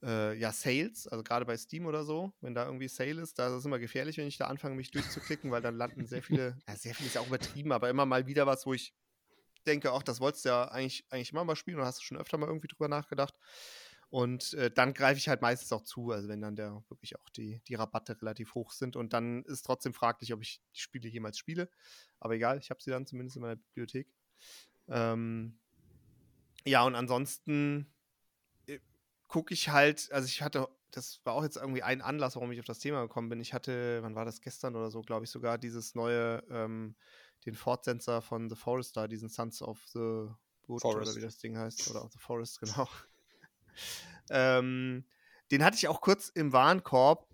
[0.05, 3.49] äh, ja, Sales, also gerade bei Steam oder so, wenn da irgendwie Sale ist, da
[3.49, 6.57] ist es immer gefährlich, wenn ich da anfange, mich durchzuklicken, weil dann landen sehr viele,
[6.69, 8.95] ja, sehr viel ist ja auch übertrieben, aber immer mal wieder was, wo ich
[9.67, 12.19] denke, ach, das wolltest du ja eigentlich, eigentlich immer mal spielen oder hast du schon
[12.19, 13.39] öfter mal irgendwie drüber nachgedacht.
[14.11, 17.29] Und äh, dann greife ich halt meistens auch zu, also wenn dann der wirklich auch
[17.31, 18.95] die, die Rabatte relativ hoch sind.
[18.95, 21.69] Und dann ist trotzdem fraglich, ob ich die Spiele jemals spiele.
[22.21, 24.07] Aber egal, ich habe sie dann zumindest in meiner Bibliothek.
[24.87, 25.59] Ähm,
[26.65, 27.94] ja, und ansonsten
[29.35, 32.61] gucke ich halt, also ich hatte, das war auch jetzt irgendwie ein Anlass, warum ich
[32.61, 33.41] auf das Thema gekommen bin.
[33.41, 36.95] Ich hatte, wann war das gestern oder so, glaube ich, sogar dieses neue, ähm,
[37.45, 40.29] den Fortsetzer von The Forest da, diesen Sons of the
[40.69, 41.11] Wood Forest.
[41.11, 41.91] oder wie das Ding heißt.
[41.91, 42.89] Oder of the Forest, genau.
[44.31, 45.05] ähm,
[45.51, 47.27] den hatte ich auch kurz im Warenkorb,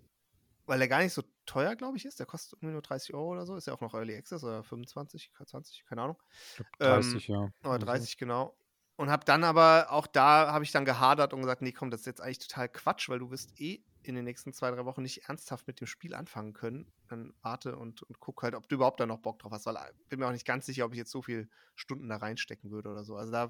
[0.65, 2.17] weil er gar nicht so teuer, glaube ich, ist.
[2.17, 3.55] Der kostet irgendwie nur 30 Euro oder so.
[3.55, 6.17] Ist ja auch noch Early Access oder 25, 20, keine Ahnung.
[6.49, 7.51] Ich glaub, Ähm, 30, ja.
[7.61, 8.57] Oder Also, 30, genau.
[9.01, 12.01] Und habe dann aber, auch da habe ich dann gehadert und gesagt, nee, komm, das
[12.01, 15.01] ist jetzt eigentlich total Quatsch, weil du wirst eh in den nächsten zwei, drei Wochen
[15.01, 16.85] nicht ernsthaft mit dem Spiel anfangen können.
[17.07, 19.75] Dann warte und, und guck halt, ob du überhaupt da noch Bock drauf hast, weil
[19.97, 22.69] ich bin mir auch nicht ganz sicher, ob ich jetzt so viele Stunden da reinstecken
[22.69, 23.15] würde oder so.
[23.15, 23.49] Also da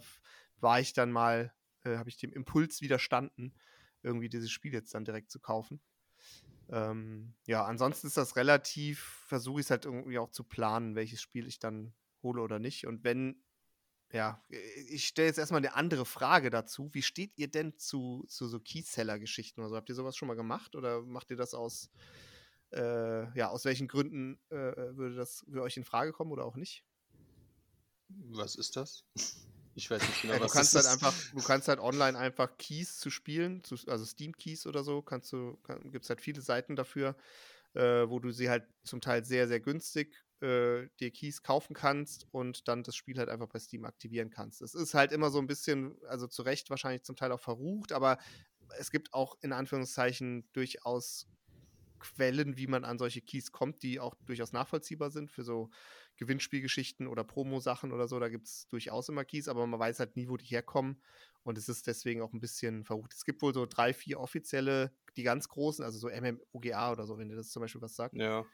[0.62, 3.54] war ich dann mal, äh, habe ich dem Impuls widerstanden,
[4.04, 5.82] irgendwie dieses Spiel jetzt dann direkt zu kaufen.
[6.70, 11.22] Ähm, ja, ansonsten ist das relativ, versuche ich es halt irgendwie auch zu planen, welches
[11.22, 11.94] Spiel ich dann
[12.24, 12.88] hole oder nicht.
[12.88, 13.44] Und wenn,
[14.14, 14.44] ja,
[14.90, 16.90] ich stelle jetzt erstmal eine andere Frage dazu.
[16.94, 19.76] Wie steht ihr denn zu, zu so Keyseller-Geschichten oder so?
[19.76, 21.90] Habt ihr sowas schon mal gemacht oder macht ihr das aus,
[22.74, 24.56] äh, ja, aus welchen Gründen äh,
[24.96, 26.86] würde das für euch in Frage kommen oder auch nicht?
[28.30, 29.06] Was ist das?
[29.74, 31.04] Ich weiß nicht genau, Ja, du was kannst das halt ist.
[31.04, 35.02] einfach, du kannst halt online einfach Keys zu spielen, zu, also Steam Keys oder so,
[35.02, 37.16] kannst du, kann, gibt es halt viele Seiten dafür,
[37.74, 42.28] äh, wo du sie halt zum Teil sehr, sehr günstig äh, dir Keys kaufen kannst
[42.32, 44.62] und dann das Spiel halt einfach bei Steam aktivieren kannst.
[44.62, 47.92] Es ist halt immer so ein bisschen, also zu Recht wahrscheinlich zum Teil auch verrucht,
[47.92, 48.18] aber
[48.80, 51.28] es gibt auch in Anführungszeichen durchaus
[52.00, 55.70] Quellen, wie man an solche Keys kommt, die auch durchaus nachvollziehbar sind für so
[56.18, 58.20] Gewinnspielgeschichten oder Promo-Sachen oder so.
[58.20, 61.02] Da gibt es durchaus immer Keys, aber man weiß halt nie, wo die herkommen.
[61.44, 63.14] Und es ist deswegen auch ein bisschen verrucht.
[63.14, 67.18] Es gibt wohl so drei, vier offizielle, die ganz großen, also so MMOGA oder so,
[67.18, 68.46] wenn ihr das zum Beispiel was sagt, Ja,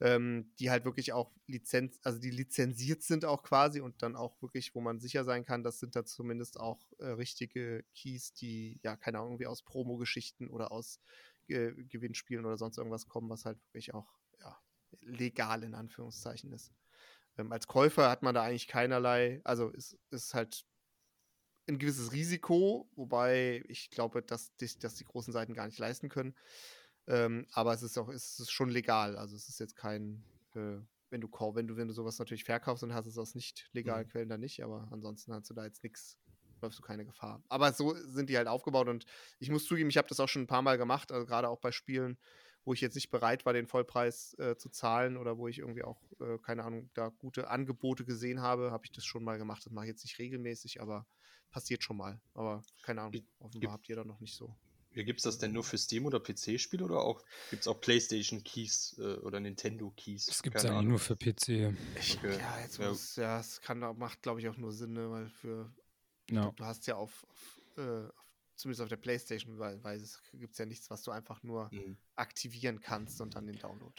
[0.00, 4.40] ähm, die halt wirklich auch Lizenz, also die lizenziert sind auch quasi und dann auch
[4.42, 8.80] wirklich, wo man sicher sein kann, das sind da zumindest auch äh, richtige Keys, die,
[8.82, 11.00] ja, keine Ahnung, irgendwie aus Promo-Geschichten oder aus
[11.48, 14.58] äh, Gewinnspielen oder sonst irgendwas kommen, was halt wirklich auch, ja,
[15.00, 16.72] legal in Anführungszeichen ist.
[17.38, 20.64] Ähm, als Käufer hat man da eigentlich keinerlei, also ist, ist halt
[21.68, 26.08] ein gewisses Risiko, wobei ich glaube, dass, dich- dass die großen Seiten gar nicht leisten
[26.08, 26.34] können.
[27.06, 29.16] Ähm, aber es ist auch, es ist schon legal.
[29.16, 30.78] Also es ist jetzt kein, äh,
[31.10, 34.06] wenn du wenn du, wenn du sowas natürlich verkaufst und hast es aus nicht legalen
[34.06, 34.08] Mhm.
[34.08, 36.18] Quellen dann nicht, aber ansonsten hast du da jetzt nichts,
[36.62, 37.42] läufst du keine Gefahr.
[37.48, 39.04] Aber so sind die halt aufgebaut und
[39.38, 41.60] ich muss zugeben, ich habe das auch schon ein paar Mal gemacht, also gerade auch
[41.60, 42.18] bei Spielen,
[42.64, 45.82] wo ich jetzt nicht bereit war, den Vollpreis äh, zu zahlen oder wo ich irgendwie
[45.82, 49.66] auch, äh, keine Ahnung, da gute Angebote gesehen habe, habe ich das schon mal gemacht.
[49.66, 51.06] Das mache ich jetzt nicht regelmäßig, aber
[51.52, 52.20] passiert schon mal.
[52.34, 54.56] Aber keine Ahnung, offenbar gibt- habt ihr da noch nicht so.
[54.94, 57.80] Wie gibt es das denn nur für Steam oder PC-Spiele oder auch gibt es auch
[57.80, 60.26] PlayStation Keys äh, oder Nintendo Keys?
[60.26, 60.90] Das gibt es eigentlich Ahnung.
[60.90, 61.74] nur für PC.
[61.98, 62.36] Ich, Okay.
[62.38, 62.88] Ja, jetzt Ja.
[62.90, 65.72] muss, ja, es kann, macht, glaube ich, auch nur Sinn, ne, weil für,
[66.30, 66.50] Ja.
[66.54, 70.58] du hast ja auf, auf, äh, auf zumindest auf der Playstation, weil, weil es gibt
[70.58, 71.96] ja nichts, was du einfach nur Mhm.
[72.16, 73.94] aktivieren kannst und dann den Download.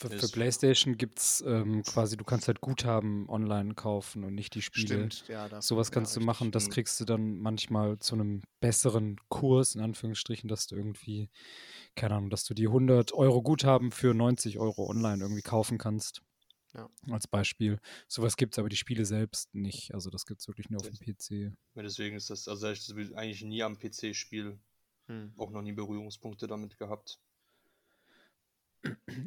[0.00, 4.54] Für, für PlayStation gibt es ähm, quasi, du kannst halt Guthaben online kaufen und nicht
[4.54, 5.10] die Spiele.
[5.10, 5.44] Stimmt, ja.
[5.44, 6.26] dafür- Sowas ja, kannst du richtig.
[6.26, 11.28] machen, das kriegst du dann manchmal zu einem besseren Kurs, in Anführungsstrichen, dass du irgendwie,
[11.96, 16.22] keine Ahnung, dass du die 100 Euro Guthaben für 90 Euro online irgendwie kaufen kannst.
[16.72, 16.88] Ja.
[17.10, 17.78] Als Beispiel.
[18.08, 19.92] Sowas gibt es aber die Spiele selbst nicht.
[19.92, 21.52] Also das gibt es wirklich nur auf dem PC.
[21.74, 24.58] Ja, deswegen ist das, also ich habe eigentlich nie am PC-Spiel
[25.08, 25.32] Hm.
[25.36, 27.18] auch noch nie Berührungspunkte damit gehabt.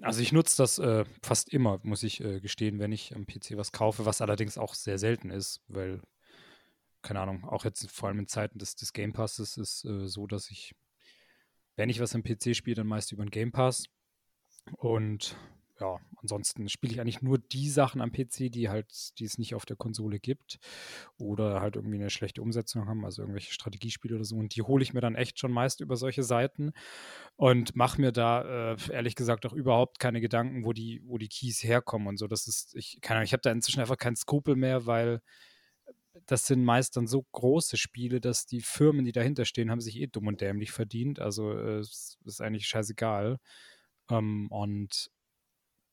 [0.01, 3.55] Also ich nutze das äh, fast immer, muss ich äh, gestehen, wenn ich am PC
[3.57, 6.01] was kaufe, was allerdings auch sehr selten ist, weil,
[7.01, 10.27] keine Ahnung, auch jetzt vor allem in Zeiten des, des Game Passes ist äh, so,
[10.27, 10.75] dass ich,
[11.75, 13.85] wenn ich was am PC spiele, dann meist über den Game Pass.
[14.77, 15.35] Und
[15.83, 19.53] ja, ansonsten spiele ich eigentlich nur die Sachen am PC, die halt, die es nicht
[19.53, 20.59] auf der Konsole gibt
[21.17, 24.37] oder halt irgendwie eine schlechte Umsetzung haben, also irgendwelche Strategiespiele oder so.
[24.37, 26.71] Und die hole ich mir dann echt schon meist über solche Seiten
[27.35, 31.27] und mache mir da äh, ehrlich gesagt auch überhaupt keine Gedanken, wo die, wo die
[31.27, 32.27] Keys herkommen und so.
[32.27, 35.21] Das ist, ich keine ich habe da inzwischen einfach keinen Skrupel mehr, weil
[36.27, 39.99] das sind meist dann so große Spiele, dass die Firmen, die dahinter stehen, haben sich
[39.99, 41.19] eh dumm und dämlich verdient.
[41.19, 43.39] Also äh, ist eigentlich scheißegal.
[44.09, 45.09] Ähm, und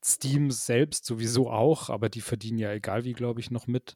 [0.03, 3.95] Steam selbst sowieso auch, aber die verdienen ja egal wie, glaube ich, noch mit.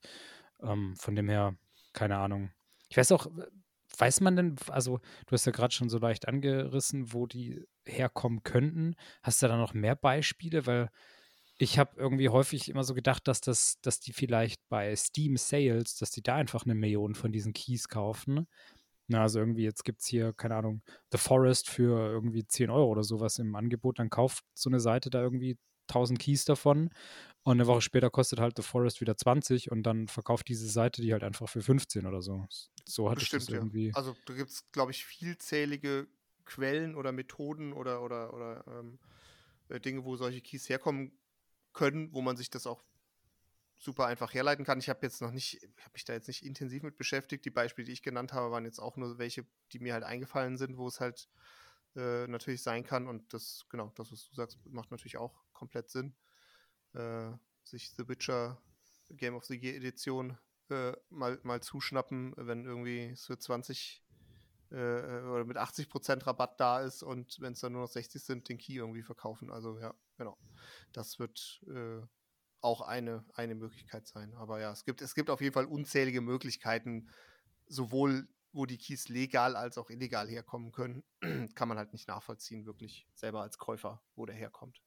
[0.62, 1.56] Ähm, von dem her,
[1.94, 2.52] keine Ahnung.
[2.90, 3.28] Ich weiß auch,
[3.98, 8.44] weiß man denn, also du hast ja gerade schon so leicht angerissen, wo die herkommen
[8.44, 8.96] könnten.
[9.24, 10.66] Hast du da noch mehr Beispiele?
[10.66, 10.90] Weil
[11.58, 15.96] ich habe irgendwie häufig immer so gedacht, dass das, dass die vielleicht bei Steam Sales,
[15.98, 18.48] dass die da einfach eine Million von diesen Keys kaufen.
[19.08, 20.82] Na, also irgendwie, jetzt gibt es hier, keine Ahnung,
[21.12, 25.10] The Forest für irgendwie 10 Euro oder sowas im Angebot, dann kauft so eine Seite
[25.10, 25.58] da irgendwie
[25.88, 26.90] 1000 Keys davon
[27.46, 31.04] und eine Woche später kostet halt The Forest wieder 20 und dann verkauft diese Seite
[31.04, 32.48] die halt einfach für 15 oder so.
[32.86, 33.56] So ich das Bestimmt, ja.
[33.58, 33.92] irgendwie.
[33.94, 36.08] Also da gibt es, glaube ich, vielzählige
[36.46, 39.00] Quellen oder Methoden oder, oder, oder ähm,
[39.70, 41.12] äh, Dinge, wo solche Keys herkommen
[41.74, 42.84] können, wo man sich das auch
[43.78, 44.80] super einfach herleiten kann.
[44.80, 47.46] Ich habe jetzt noch nicht, habe mich da jetzt nicht intensiv mit beschäftigt.
[47.46, 50.58] Die Beispiele, die ich genannt habe, waren jetzt auch nur welche, die mir halt eingefallen
[50.58, 51.30] sind, wo es halt
[51.96, 53.08] äh, natürlich sein kann.
[53.08, 56.16] Und das, genau, das, was du sagst, macht natürlich auch komplett Sinn.
[56.94, 57.32] Äh,
[57.64, 58.62] sich The Witcher
[59.10, 60.38] Game of the Year Edition
[60.70, 64.04] äh, mal, mal zuschnappen, wenn irgendwie es für 20
[64.72, 68.50] äh, oder mit 80% Rabatt da ist und wenn es dann nur noch 60 sind,
[68.50, 69.52] den Key irgendwie verkaufen.
[69.52, 70.38] Also ja, genau.
[70.94, 72.02] Das wird äh,
[72.62, 74.34] auch eine, eine Möglichkeit sein.
[74.36, 77.10] Aber ja, es gibt, es gibt auf jeden Fall unzählige Möglichkeiten,
[77.68, 81.04] sowohl wo die Keys legal als auch illegal herkommen können,
[81.56, 84.82] kann man halt nicht nachvollziehen, wirklich selber als Käufer, wo der herkommt.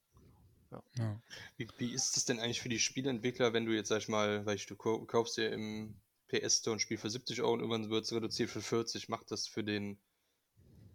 [0.71, 0.83] Ja.
[0.99, 1.23] Ja.
[1.57, 4.45] Wie, wie, ist es denn eigentlich für die Spieleentwickler, wenn du jetzt, sag ich mal,
[4.45, 5.95] weil du kaufst dir im
[6.29, 9.31] PS Store ein Spiel für 70 Euro und irgendwann wird es reduziert für 40, macht
[9.31, 9.99] das für den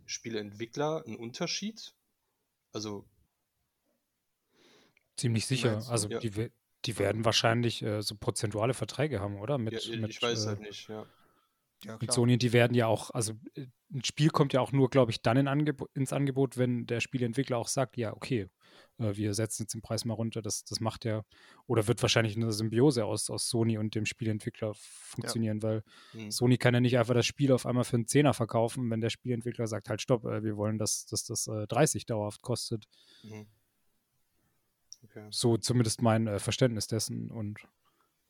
[0.05, 1.95] Spieleentwickler einen Unterschied?
[2.71, 3.07] Also.
[5.17, 5.83] Ziemlich sicher.
[5.89, 6.19] Also, ja.
[6.19, 6.51] die,
[6.85, 9.57] die werden wahrscheinlich äh, so prozentuale Verträge haben, oder?
[9.57, 11.07] Mit, ja, mit, ich weiß äh, halt nicht, ja.
[11.85, 14.89] Ja, mit Sony, die werden ja auch, also äh, ein Spiel kommt ja auch nur,
[14.89, 18.49] glaube ich, dann in Angeb ins Angebot, wenn der Spieleentwickler auch sagt, ja, okay,
[18.97, 20.41] äh, wir setzen jetzt den Preis mal runter.
[20.41, 21.23] Das, das macht ja,
[21.67, 25.63] oder wird wahrscheinlich eine Symbiose aus, aus Sony und dem Spieleentwickler funktionieren, ja.
[25.63, 26.31] weil mhm.
[26.31, 29.09] Sony kann ja nicht einfach das Spiel auf einmal für einen Zehner verkaufen, wenn der
[29.09, 32.85] Spieleentwickler sagt, halt stopp, äh, wir wollen, dass, dass das äh, 30 dauerhaft kostet.
[33.23, 33.47] Mhm.
[35.03, 35.27] Okay.
[35.31, 37.59] So zumindest mein äh, Verständnis dessen und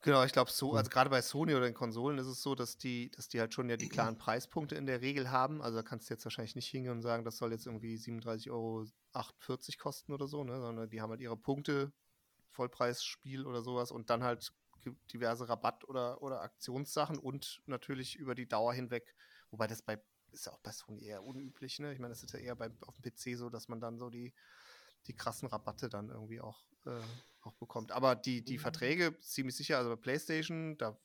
[0.04, 2.78] Genau, ich glaube so, also gerade bei Sony oder den Konsolen ist es so, dass
[2.78, 5.62] die, dass die halt schon ja die klaren Preispunkte in der Regel haben.
[5.62, 8.51] Also da kannst du jetzt wahrscheinlich nicht hingehen und sagen, das soll jetzt irgendwie 37,48
[8.51, 8.86] Euro
[9.78, 10.60] kosten oder so, ne?
[10.60, 11.93] Sondern die haben halt ihre Punkte,
[12.49, 14.51] Vollpreisspiel oder sowas und dann halt
[15.14, 19.16] diverse Rabatt- oder, oder Aktionssachen und natürlich über die Dauer hinweg,
[19.51, 21.93] wobei das bei ist ja auch bei Sony eher unüblich, ne?
[21.93, 24.10] Ich meine, das ist ja eher bei, auf dem PC so, dass man dann so
[24.10, 24.34] die,
[25.08, 26.99] die krassen Rabatte dann irgendwie auch äh,
[27.45, 27.91] auch bekommt.
[27.91, 28.61] Aber die, die mhm.
[28.61, 30.97] Verträge, ziemlich sicher, also bei PlayStation, da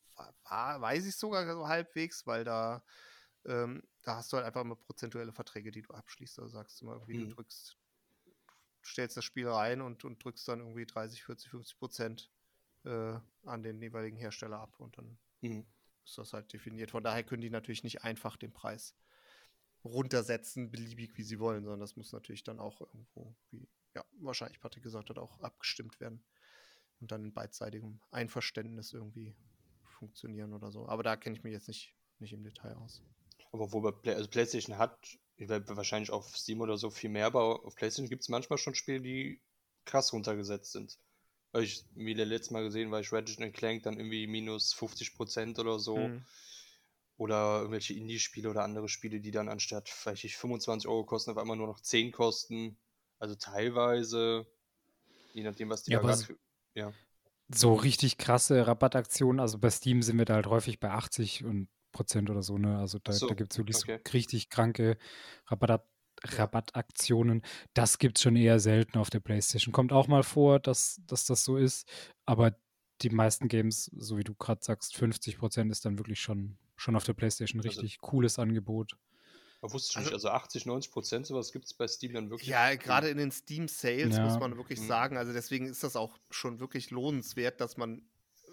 [0.44, 2.82] war, weiß ich sogar so halbwegs, weil da,
[3.44, 6.38] ähm, da hast du halt einfach immer prozentuelle Verträge, die du abschließt.
[6.38, 7.28] Also sagst du mal irgendwie, mhm.
[7.28, 7.76] du drückst,
[8.84, 12.30] stellst das Spiel rein und, und drückst dann irgendwie 30, 40, 50 Prozent
[12.84, 15.66] äh, an den jeweiligen Hersteller ab und dann mhm.
[16.04, 16.90] ist das halt definiert.
[16.90, 18.94] Von daher können die natürlich nicht einfach den Preis
[19.84, 23.68] runtersetzen, beliebig wie sie wollen, sondern das muss natürlich dann auch irgendwo, wie
[23.98, 26.22] ja, wahrscheinlich Patrick gesagt hat, auch abgestimmt werden
[27.00, 29.34] und dann in beidseitigem Einverständnis irgendwie
[29.82, 30.88] funktionieren oder so.
[30.88, 33.02] Aber da kenne ich mich jetzt nicht, nicht im Detail aus.
[33.52, 37.74] Aber wo Play also PlayStation hat, wahrscheinlich auf Steam oder so viel mehr, aber auf
[37.74, 39.40] PlayStation gibt es manchmal schon Spiele, die
[39.84, 40.98] krass runtergesetzt sind.
[41.52, 45.58] Weil ich, wie der letzte Mal gesehen, weil ich Ratchet Clank dann irgendwie minus 50%
[45.58, 45.96] oder so.
[45.96, 46.24] Mhm.
[47.16, 51.56] Oder irgendwelche Indie-Spiele oder andere Spiele, die dann anstatt vielleicht 25 Euro kosten, auf einmal
[51.56, 52.78] nur noch 10 kosten.
[53.18, 54.46] Also teilweise,
[55.32, 56.38] je nachdem, was die ja, da gerade.
[56.74, 56.92] Ja.
[57.48, 61.68] So richtig krasse Rabattaktionen, also bei Steam sind wir da halt häufig bei 80 und
[61.92, 62.78] Prozent oder so, ne?
[62.78, 64.00] Also da, so, da gibt es wirklich okay.
[64.04, 64.98] so richtig kranke
[65.46, 65.84] Rabatt,
[66.22, 67.42] Rabattaktionen.
[67.74, 69.72] Das gibt es schon eher selten auf der Playstation.
[69.72, 71.88] Kommt auch mal vor, dass, dass das so ist,
[72.26, 72.56] aber
[73.02, 76.96] die meisten Games, so wie du gerade sagst, 50 Prozent ist dann wirklich schon, schon
[76.96, 78.96] auf der Playstation also richtig also, cooles Angebot.
[79.60, 82.30] Man wusste ich also, nicht, also 80, 90 Prozent sowas gibt es bei Steam dann
[82.30, 82.48] wirklich.
[82.48, 84.24] Ja, gerade in den Steam Sales ja.
[84.24, 84.86] muss man wirklich mhm.
[84.86, 85.16] sagen.
[85.16, 88.02] Also deswegen ist das auch schon wirklich lohnenswert, dass man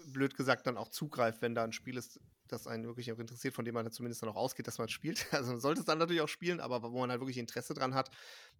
[0.06, 3.54] blöd gesagt dann auch zugreift, wenn da ein Spiel ist, das einen wirklich auch interessiert,
[3.54, 5.26] von dem man zumindest dann auch ausgeht, dass man spielt.
[5.32, 7.94] Also man sollte es dann natürlich auch spielen, aber wo man halt wirklich Interesse dran
[7.94, 8.10] hat,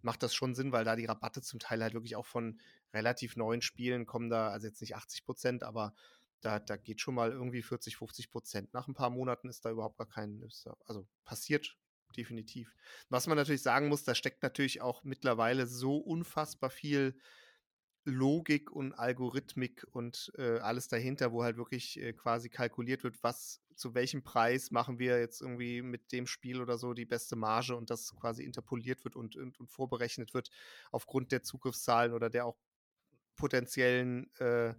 [0.02, 2.60] macht das schon Sinn, weil da die Rabatte zum Teil halt wirklich auch von
[2.92, 5.94] relativ neuen Spielen kommen da, also jetzt nicht 80 Prozent, aber
[6.40, 8.74] da, da geht schon mal irgendwie 40, 50 Prozent.
[8.74, 10.44] Nach ein paar Monaten ist da überhaupt gar kein,
[10.84, 11.76] also passiert
[12.16, 12.74] definitiv.
[13.08, 17.18] Was man natürlich sagen muss, da steckt natürlich auch mittlerweile so unfassbar viel
[18.04, 23.60] Logik und Algorithmik und äh, alles dahinter, wo halt wirklich äh, quasi kalkuliert wird, was
[23.74, 27.76] zu welchem Preis machen wir jetzt irgendwie mit dem Spiel oder so die beste Marge
[27.76, 30.50] und das quasi interpoliert wird und, und, und vorberechnet wird
[30.92, 32.56] aufgrund der Zugriffszahlen oder der auch
[33.34, 34.74] potenziellen äh,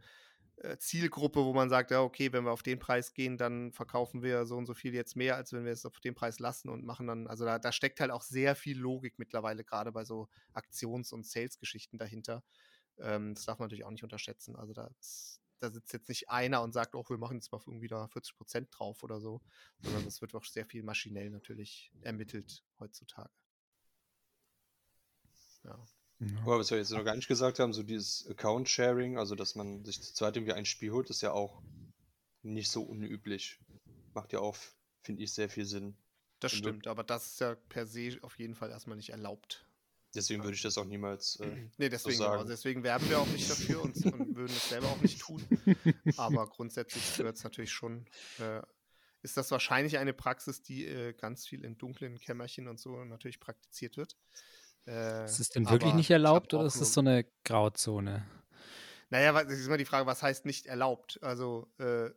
[0.79, 4.45] Zielgruppe, wo man sagt, ja, okay, wenn wir auf den Preis gehen, dann verkaufen wir
[4.45, 6.83] so und so viel jetzt mehr, als wenn wir es auf den Preis lassen und
[6.83, 10.29] machen dann, also da, da steckt halt auch sehr viel Logik mittlerweile, gerade bei so
[10.53, 12.43] Aktions- und Sales-Geschichten dahinter.
[12.99, 14.55] Ähm, das darf man natürlich auch nicht unterschätzen.
[14.55, 14.89] Also da,
[15.59, 18.35] da sitzt jetzt nicht einer und sagt, oh, wir machen jetzt mal irgendwie da 40
[18.35, 19.41] Prozent drauf oder so,
[19.81, 23.29] sondern das wird auch sehr viel maschinell natürlich ermittelt heutzutage.
[25.63, 25.85] Ja.
[26.19, 26.41] Ja.
[26.41, 29.85] Aber was wir jetzt noch gar nicht gesagt haben, so dieses Account-Sharing, also dass man
[29.85, 31.61] sich zu zweit irgendwie ein Spiel holt, ist ja auch
[32.41, 33.59] nicht so unüblich.
[34.13, 34.57] Macht ja auch,
[35.03, 35.95] finde ich, sehr viel Sinn.
[36.39, 39.65] Das stimmt, aber das ist ja per se auf jeden Fall erstmal nicht erlaubt.
[40.15, 41.39] Deswegen würde ich das auch niemals.
[41.39, 41.47] Äh,
[41.77, 42.37] nee, deswegen, so genau.
[42.37, 45.43] also deswegen werben wir auch nicht dafür und, und würden es selber auch nicht tun.
[46.17, 48.05] Aber grundsätzlich gehört es natürlich schon.
[48.39, 48.61] Äh,
[49.23, 53.39] ist das wahrscheinlich eine Praxis, die äh, ganz viel in dunklen Kämmerchen und so natürlich
[53.39, 54.15] praktiziert wird.
[54.87, 58.25] Äh, ist es denn wirklich nicht erlaubt oder ist das so eine Grauzone?
[59.09, 61.19] Naja, es ist immer die Frage, was heißt nicht erlaubt?
[61.21, 62.09] Also, äh,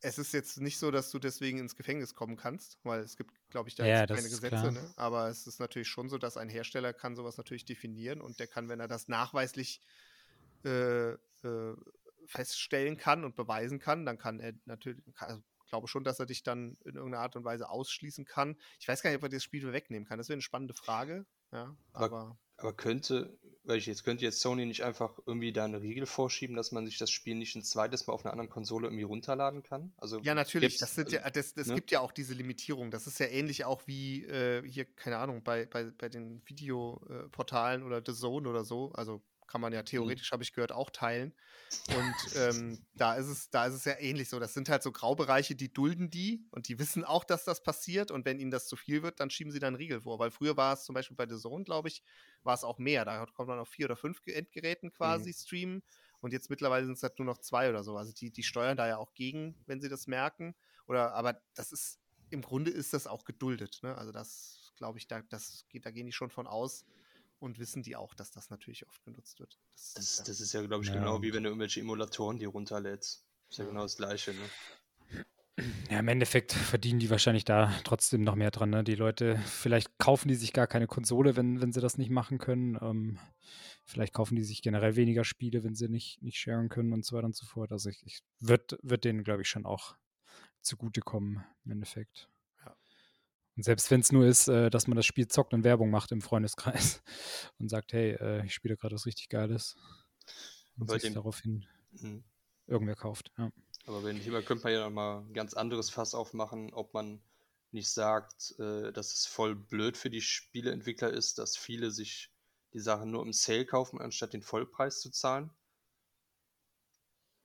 [0.00, 3.32] es ist jetzt nicht so, dass du deswegen ins Gefängnis kommen kannst, weil es gibt,
[3.50, 4.72] glaube ich, da ja, keine Gesetze.
[4.72, 4.92] Ne?
[4.96, 8.48] Aber es ist natürlich schon so, dass ein Hersteller kann sowas natürlich definieren und der
[8.48, 9.80] kann, wenn er das nachweislich
[10.64, 11.76] äh, äh,
[12.26, 16.26] feststellen kann und beweisen kann, dann kann er natürlich, also ich glaube schon, dass er
[16.26, 18.56] dich dann in irgendeiner Art und Weise ausschließen kann.
[18.80, 20.18] Ich weiß gar nicht, ob er das Spiel wegnehmen kann.
[20.18, 21.26] Das wäre eine spannende Frage.
[21.52, 25.64] Ja, aber, aber, aber könnte, weil ich jetzt könnte jetzt Sony nicht einfach irgendwie da
[25.64, 28.50] eine Regel vorschieben, dass man sich das Spiel nicht ein zweites Mal auf einer anderen
[28.50, 29.92] Konsole irgendwie runterladen kann?
[29.98, 30.78] Also ja, natürlich.
[30.78, 31.74] Das, sind ja, das, das ne?
[31.74, 32.90] gibt ja auch diese Limitierung.
[32.90, 37.82] Das ist ja ähnlich auch wie äh, hier, keine Ahnung, bei, bei, bei den Videoportalen
[37.82, 38.92] oder The Zone oder so.
[38.92, 39.22] Also
[39.52, 39.86] kann man ja mhm.
[39.86, 41.34] theoretisch, habe ich gehört, auch teilen.
[41.94, 44.40] Und ähm, da ist es, da ist es ja ähnlich so.
[44.40, 48.10] Das sind halt so Graubereiche, die dulden die und die wissen auch, dass das passiert.
[48.10, 50.18] Und wenn ihnen das zu viel wird, dann schieben sie dann Riegel vor.
[50.18, 52.02] Weil früher war es zum Beispiel bei The Zone, glaube ich,
[52.44, 53.04] war es auch mehr.
[53.04, 55.34] Da kommt man auf vier oder fünf Endgeräten quasi mhm.
[55.34, 55.82] streamen.
[56.20, 57.96] Und jetzt mittlerweile sind es halt nur noch zwei oder so.
[57.96, 60.54] Also die, die steuern da ja auch gegen, wenn sie das merken.
[60.86, 62.00] Oder aber das ist,
[62.30, 63.80] im Grunde ist das auch geduldet.
[63.82, 63.94] Ne?
[63.98, 66.86] Also das, glaube ich, da, das geht, da gehen die schon von aus,
[67.42, 69.58] und wissen die auch, dass das natürlich oft genutzt wird.
[69.74, 70.96] Das, das, das ist ja, glaube ich, ja.
[70.96, 73.26] genau wie wenn du irgendwelche Emulatoren die runterlädst.
[73.50, 75.64] Ist ja genau das Gleiche, ne?
[75.90, 78.70] Ja, im Endeffekt verdienen die wahrscheinlich da trotzdem noch mehr dran.
[78.70, 78.84] Ne?
[78.84, 82.38] Die Leute, vielleicht kaufen die sich gar keine Konsole, wenn, wenn sie das nicht machen
[82.38, 82.78] können.
[82.80, 83.18] Ähm,
[83.84, 87.16] vielleicht kaufen die sich generell weniger Spiele, wenn sie nicht, nicht sharen können und so
[87.16, 87.72] weiter und so fort.
[87.72, 89.96] Also ich, ich wird, wird denen, glaube ich, schon auch
[90.62, 92.30] zugutekommen im Endeffekt.
[93.56, 96.12] Und selbst wenn es nur ist, äh, dass man das Spiel zockt und Werbung macht
[96.12, 97.02] im Freundeskreis
[97.58, 99.76] und sagt, hey, äh, ich spiele gerade was richtig Geiles.
[100.78, 102.22] Und sich dem, daraufhin mh.
[102.66, 103.30] irgendwer kauft.
[103.36, 103.52] Ja.
[103.86, 107.20] Aber wenn Thema könnte man ja mal ein ganz anderes Fass aufmachen, ob man
[107.72, 112.30] nicht sagt, äh, dass es voll blöd für die Spieleentwickler ist, dass viele sich
[112.72, 115.50] die Sachen nur im Sale kaufen, anstatt den Vollpreis zu zahlen.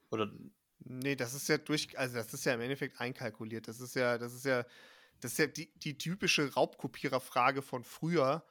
[0.10, 0.32] Oder.
[0.80, 3.68] Nee, das ist ja durch, also das ist ja im Endeffekt einkalkuliert.
[3.68, 4.66] Das ist ja, das ist ja,
[5.20, 8.46] das ist ja die, die typische Raubkopiererfrage von früher.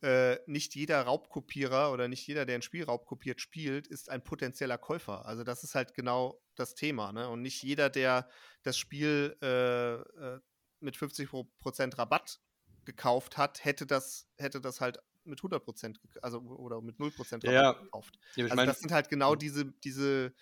[0.00, 4.78] Äh, nicht jeder Raubkopierer oder nicht jeder, der ein Spiel raubkopiert spielt, ist ein potenzieller
[4.78, 5.26] Käufer.
[5.26, 7.12] Also das ist halt genau das Thema.
[7.12, 7.28] Ne?
[7.28, 8.28] Und nicht jeder, der
[8.62, 10.40] das Spiel äh, äh,
[10.78, 12.40] mit 50% Rabatt
[12.84, 17.72] gekauft hat, hätte das, hätte das halt mit 100% also oder mit 0% Rabatt ja,
[17.72, 18.18] gekauft.
[18.36, 20.32] Ja, also das sind halt genau diese, diese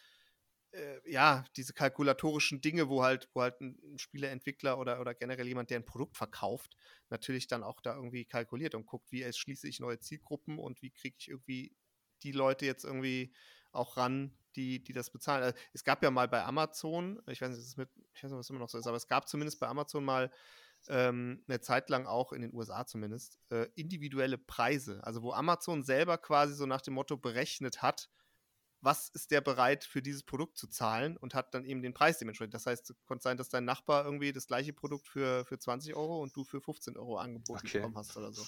[0.72, 5.70] äh, ja, diese kalkulatorischen Dinge, wo halt, wo halt ein Spieleentwickler oder, oder generell jemand,
[5.70, 6.76] der ein Produkt verkauft,
[7.10, 10.90] natürlich dann auch da irgendwie kalkuliert und guckt, wie schließe ich neue Zielgruppen und wie
[10.90, 11.74] kriege ich irgendwie
[12.22, 13.32] die Leute jetzt irgendwie
[13.72, 15.42] auch ran, die, die das bezahlen.
[15.42, 18.50] Also, es gab ja mal bei Amazon, ich weiß nicht, mit, ich weiß nicht, was
[18.50, 20.32] immer noch so ist, aber es gab zumindest bei Amazon mal
[20.88, 25.02] ähm, eine Zeit lang auch in den USA zumindest äh, individuelle Preise.
[25.04, 28.08] Also wo Amazon selber quasi so nach dem Motto berechnet hat,
[28.80, 32.18] was ist der bereit für dieses Produkt zu zahlen und hat dann eben den Preis
[32.18, 32.54] dementsprechend.
[32.54, 35.94] Das heißt, es konnte sein, dass dein Nachbar irgendwie das gleiche Produkt für, für 20
[35.94, 37.78] Euro und du für 15 Euro angeboten okay.
[37.78, 38.44] bekommen hast oder so.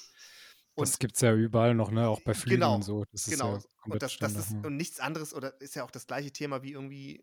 [0.79, 2.09] Und das gibt es ja überall noch, ne?
[2.09, 3.05] Auch bei Flügen genau, und so.
[3.13, 3.57] Das genau.
[3.57, 3.63] Ja
[3.93, 6.73] und das, das ist und nichts anderes, oder ist ja auch das gleiche Thema wie
[6.73, 7.23] irgendwie,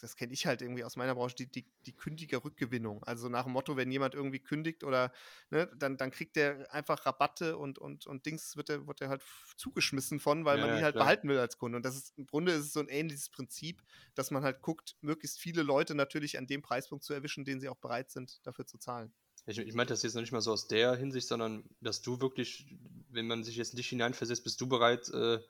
[0.00, 3.04] das kenne ich halt irgendwie aus meiner Branche, die, die, die Kündigerrückgewinnung.
[3.04, 5.12] Also nach dem Motto, wenn jemand irgendwie kündigt oder
[5.50, 9.08] ne, dann, dann kriegt der einfach Rabatte und, und, und Dings wird der, wird der
[9.08, 9.22] halt
[9.56, 11.04] zugeschmissen von, weil ja, man ihn halt klar.
[11.04, 11.76] behalten will als Kunde.
[11.76, 13.82] Und das ist im Grunde ist es so ein ähnliches Prinzip,
[14.14, 17.68] dass man halt guckt, möglichst viele Leute natürlich an dem Preispunkt zu erwischen, den sie
[17.68, 19.12] auch bereit sind, dafür zu zahlen.
[19.46, 22.20] Ich, ich meinte das jetzt noch nicht mal so aus der Hinsicht, sondern dass du
[22.20, 22.66] wirklich,
[23.10, 25.40] wenn man sich jetzt in dich hineinversetzt, bist du bereit, äh,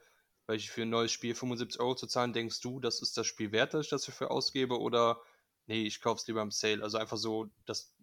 [0.46, 3.26] weil ich für ein neues Spiel 75 Euro zu zahlen, denkst du, das ist das
[3.26, 4.78] Spiel wert, dass ich das dafür ausgebe?
[4.80, 5.20] Oder
[5.66, 6.82] nee, ich kaufe es lieber im Sale?
[6.82, 7.94] Also einfach so, das,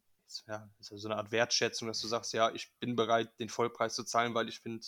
[0.47, 3.49] ja, ist ja so eine Art Wertschätzung, dass du sagst, ja, ich bin bereit, den
[3.49, 4.85] Vollpreis zu zahlen, weil ich finde,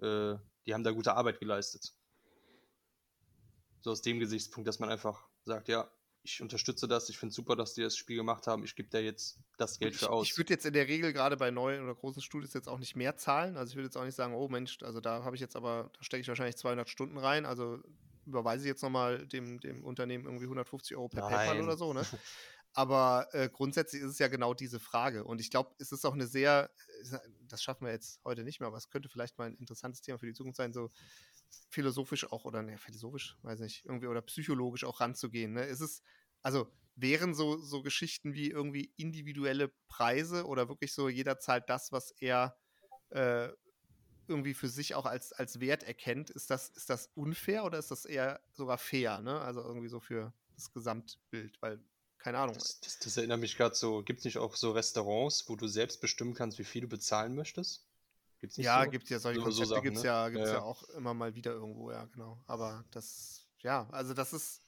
[0.00, 1.92] äh, die haben da gute Arbeit geleistet.
[3.82, 5.90] So aus dem Gesichtspunkt, dass man einfach sagt, ja,
[6.28, 8.88] ich unterstütze das, ich finde es super, dass die das Spiel gemacht haben, ich gebe
[8.88, 10.26] da jetzt das Geld ich, für aus.
[10.26, 12.96] Ich würde jetzt in der Regel gerade bei neuen oder großen Studios jetzt auch nicht
[12.96, 15.40] mehr zahlen, also ich würde jetzt auch nicht sagen, oh Mensch, also da habe ich
[15.40, 17.80] jetzt aber, da stecke ich wahrscheinlich 200 Stunden rein, also
[18.26, 21.30] überweise ich jetzt nochmal dem, dem Unternehmen irgendwie 150 Euro per Nein.
[21.30, 22.02] PayPal oder so, ne?
[22.74, 25.24] Aber äh, grundsätzlich ist es ja genau diese Frage.
[25.24, 26.70] Und ich glaube, es ist auch eine sehr,
[27.48, 30.18] das schaffen wir jetzt heute nicht mehr, aber es könnte vielleicht mal ein interessantes Thema
[30.18, 30.90] für die Zukunft sein, so
[31.70, 35.54] philosophisch auch, oder ne, philosophisch, weiß nicht, irgendwie, oder psychologisch auch ranzugehen.
[35.54, 35.64] Ne?
[35.64, 36.02] Ist es,
[36.42, 41.92] also wären so, so Geschichten wie irgendwie individuelle Preise oder wirklich so, jeder zahlt das,
[41.92, 42.56] was er
[43.10, 43.48] äh,
[44.26, 47.90] irgendwie für sich auch als, als Wert erkennt, ist das, ist das unfair oder ist
[47.90, 49.40] das eher sogar fair, ne?
[49.40, 51.80] Also irgendwie so für das Gesamtbild, weil,
[52.18, 52.54] keine Ahnung.
[52.54, 55.66] Das, das, das erinnert mich gerade so, gibt es nicht auch so Restaurants, wo du
[55.66, 57.86] selbst bestimmen kannst, wie viel du bezahlen möchtest?
[58.40, 58.90] Gibt's nicht ja, so?
[58.90, 60.08] gibt ja solche So- so Konzepte, Sachen, gibt es ne?
[60.08, 60.62] ja, gibt's Ja, ja, ja.
[60.62, 62.38] auch immer mal wieder irgendwo, ja, genau.
[62.46, 64.62] Aber das, ja, also das ist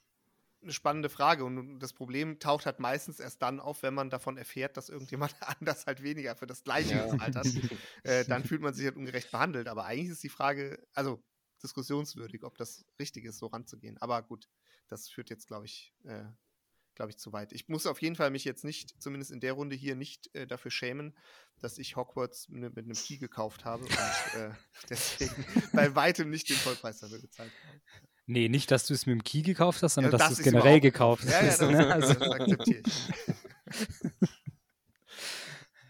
[0.63, 4.37] eine spannende Frage und das Problem taucht halt meistens erst dann auf, wenn man davon
[4.37, 7.07] erfährt, dass irgendjemand anders halt weniger für das Gleiche Ja.
[7.11, 7.47] gezahlt hat.
[8.05, 9.69] äh, dann fühlt man sich halt ungerecht behandelt.
[9.69, 11.23] Aber eigentlich ist die Frage, also
[11.63, 13.99] diskussionswürdig, ob das richtig ist, so ranzugehen.
[13.99, 14.49] Aber gut,
[14.89, 16.25] das führt jetzt, glaube ich, äh,
[16.95, 17.53] glaube ich, zu weit.
[17.53, 20.47] Ich muss auf jeden Fall mich jetzt nicht, zumindest in der Runde hier, nicht äh,
[20.47, 21.17] dafür schämen,
[21.61, 23.91] dass ich Hogwarts mit, mit einem Key gekauft habe und
[24.37, 24.51] äh,
[24.91, 27.81] deswegen bei weitem nicht den Vollpreis dafür gezahlt habe.
[28.31, 30.43] Nee, nicht, dass du es mit dem Key gekauft hast, sondern Ja, dass das du
[30.43, 31.61] es generell gekauft Ja, ja, hast.
[31.62, 31.93] das, ne?
[31.93, 34.01] also, das akzeptiere ich.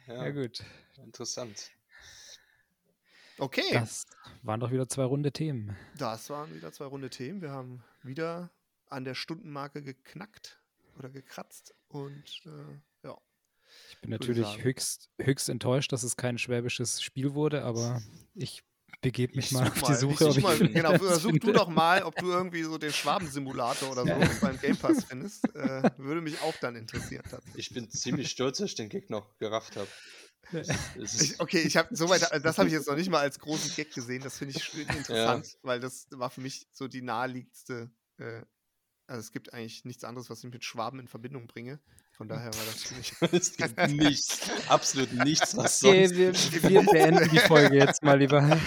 [0.07, 0.62] Ja, ja, gut.
[1.05, 1.70] interessant.
[3.38, 4.07] Okay, Das
[4.43, 5.76] waren doch wieder zwei runde Themen.
[5.99, 7.41] das waren wieder zwei runde Themen.
[7.43, 8.51] Wir haben wieder
[8.88, 10.61] an der Stundenmarke geknackt
[10.99, 13.16] oder gekratzt und äh, ja.
[13.91, 18.03] Ich bin natürlich höchst, höchst enttäuscht, dass es kein schwäbisches Spiel wurde, aber
[18.34, 18.62] ich
[19.01, 20.24] begebe mich Ich mal such auf die ich Suche.
[20.24, 22.92] such ob ich mal, genau, Ersatz such du doch mal, ob du irgendwie so den
[22.92, 24.12] Schwabensimulator oder so
[24.46, 25.44] beim Game Pass findest.
[25.55, 27.24] Äh, würde mich auch dann interessieren.
[27.28, 27.68] tatsächlich.
[27.68, 29.88] Ich bin ziemlich stolz, dass ich den Gag noch gerafft habe.
[30.96, 33.74] Ich, okay, ich habe soweit, also das habe ich jetzt noch nicht mal als großen
[33.76, 34.22] Gag gesehen.
[34.22, 37.90] Das finde ich schön interessant, weil das war für mich so die naheliegendste.
[38.18, 38.42] Äh,
[39.07, 41.80] also es gibt eigentlich nichts anderes, was ich mit Schwaben in Verbindung bringe.
[42.21, 43.14] Von daher war das für mich.
[43.33, 46.53] es gibt nichts, absolut nichts, was Okay, sonst.
[46.53, 48.61] wir, wir beenden die Folge jetzt mal lieber.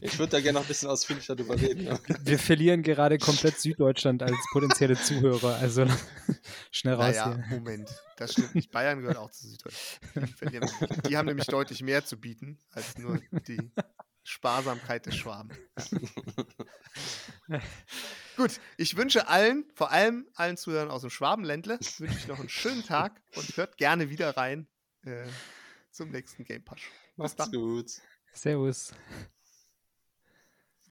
[0.00, 1.86] Ich würde da gerne noch ein bisschen ausführlicher drüber reden.
[1.86, 1.98] ja.
[2.22, 5.56] Wir verlieren gerade komplett Süddeutschland als potenzielle Zuhörer.
[5.56, 5.86] Also
[6.70, 7.58] schnell raus Naja, hier.
[7.58, 8.70] Moment, das stimmt nicht.
[8.70, 11.08] Bayern gehört auch zu Süddeutschland.
[11.08, 13.72] Die, haben nämlich deutlich mehr zu bieten als nur die
[14.22, 15.50] Sparsamkeit des Schwaben.
[17.48, 17.58] Ja.
[18.36, 22.48] Gut, ich wünsche allen, vor allem allen Zuhörern aus dem Schwabenländle, wünsche ich noch einen
[22.48, 24.66] schönen Tag und hört gerne wieder rein
[25.04, 25.24] äh,
[25.90, 26.78] zum nächsten Game Pass.
[26.78, 27.52] Bis Macht's dann.
[27.52, 27.90] gut.
[28.32, 28.92] Servus.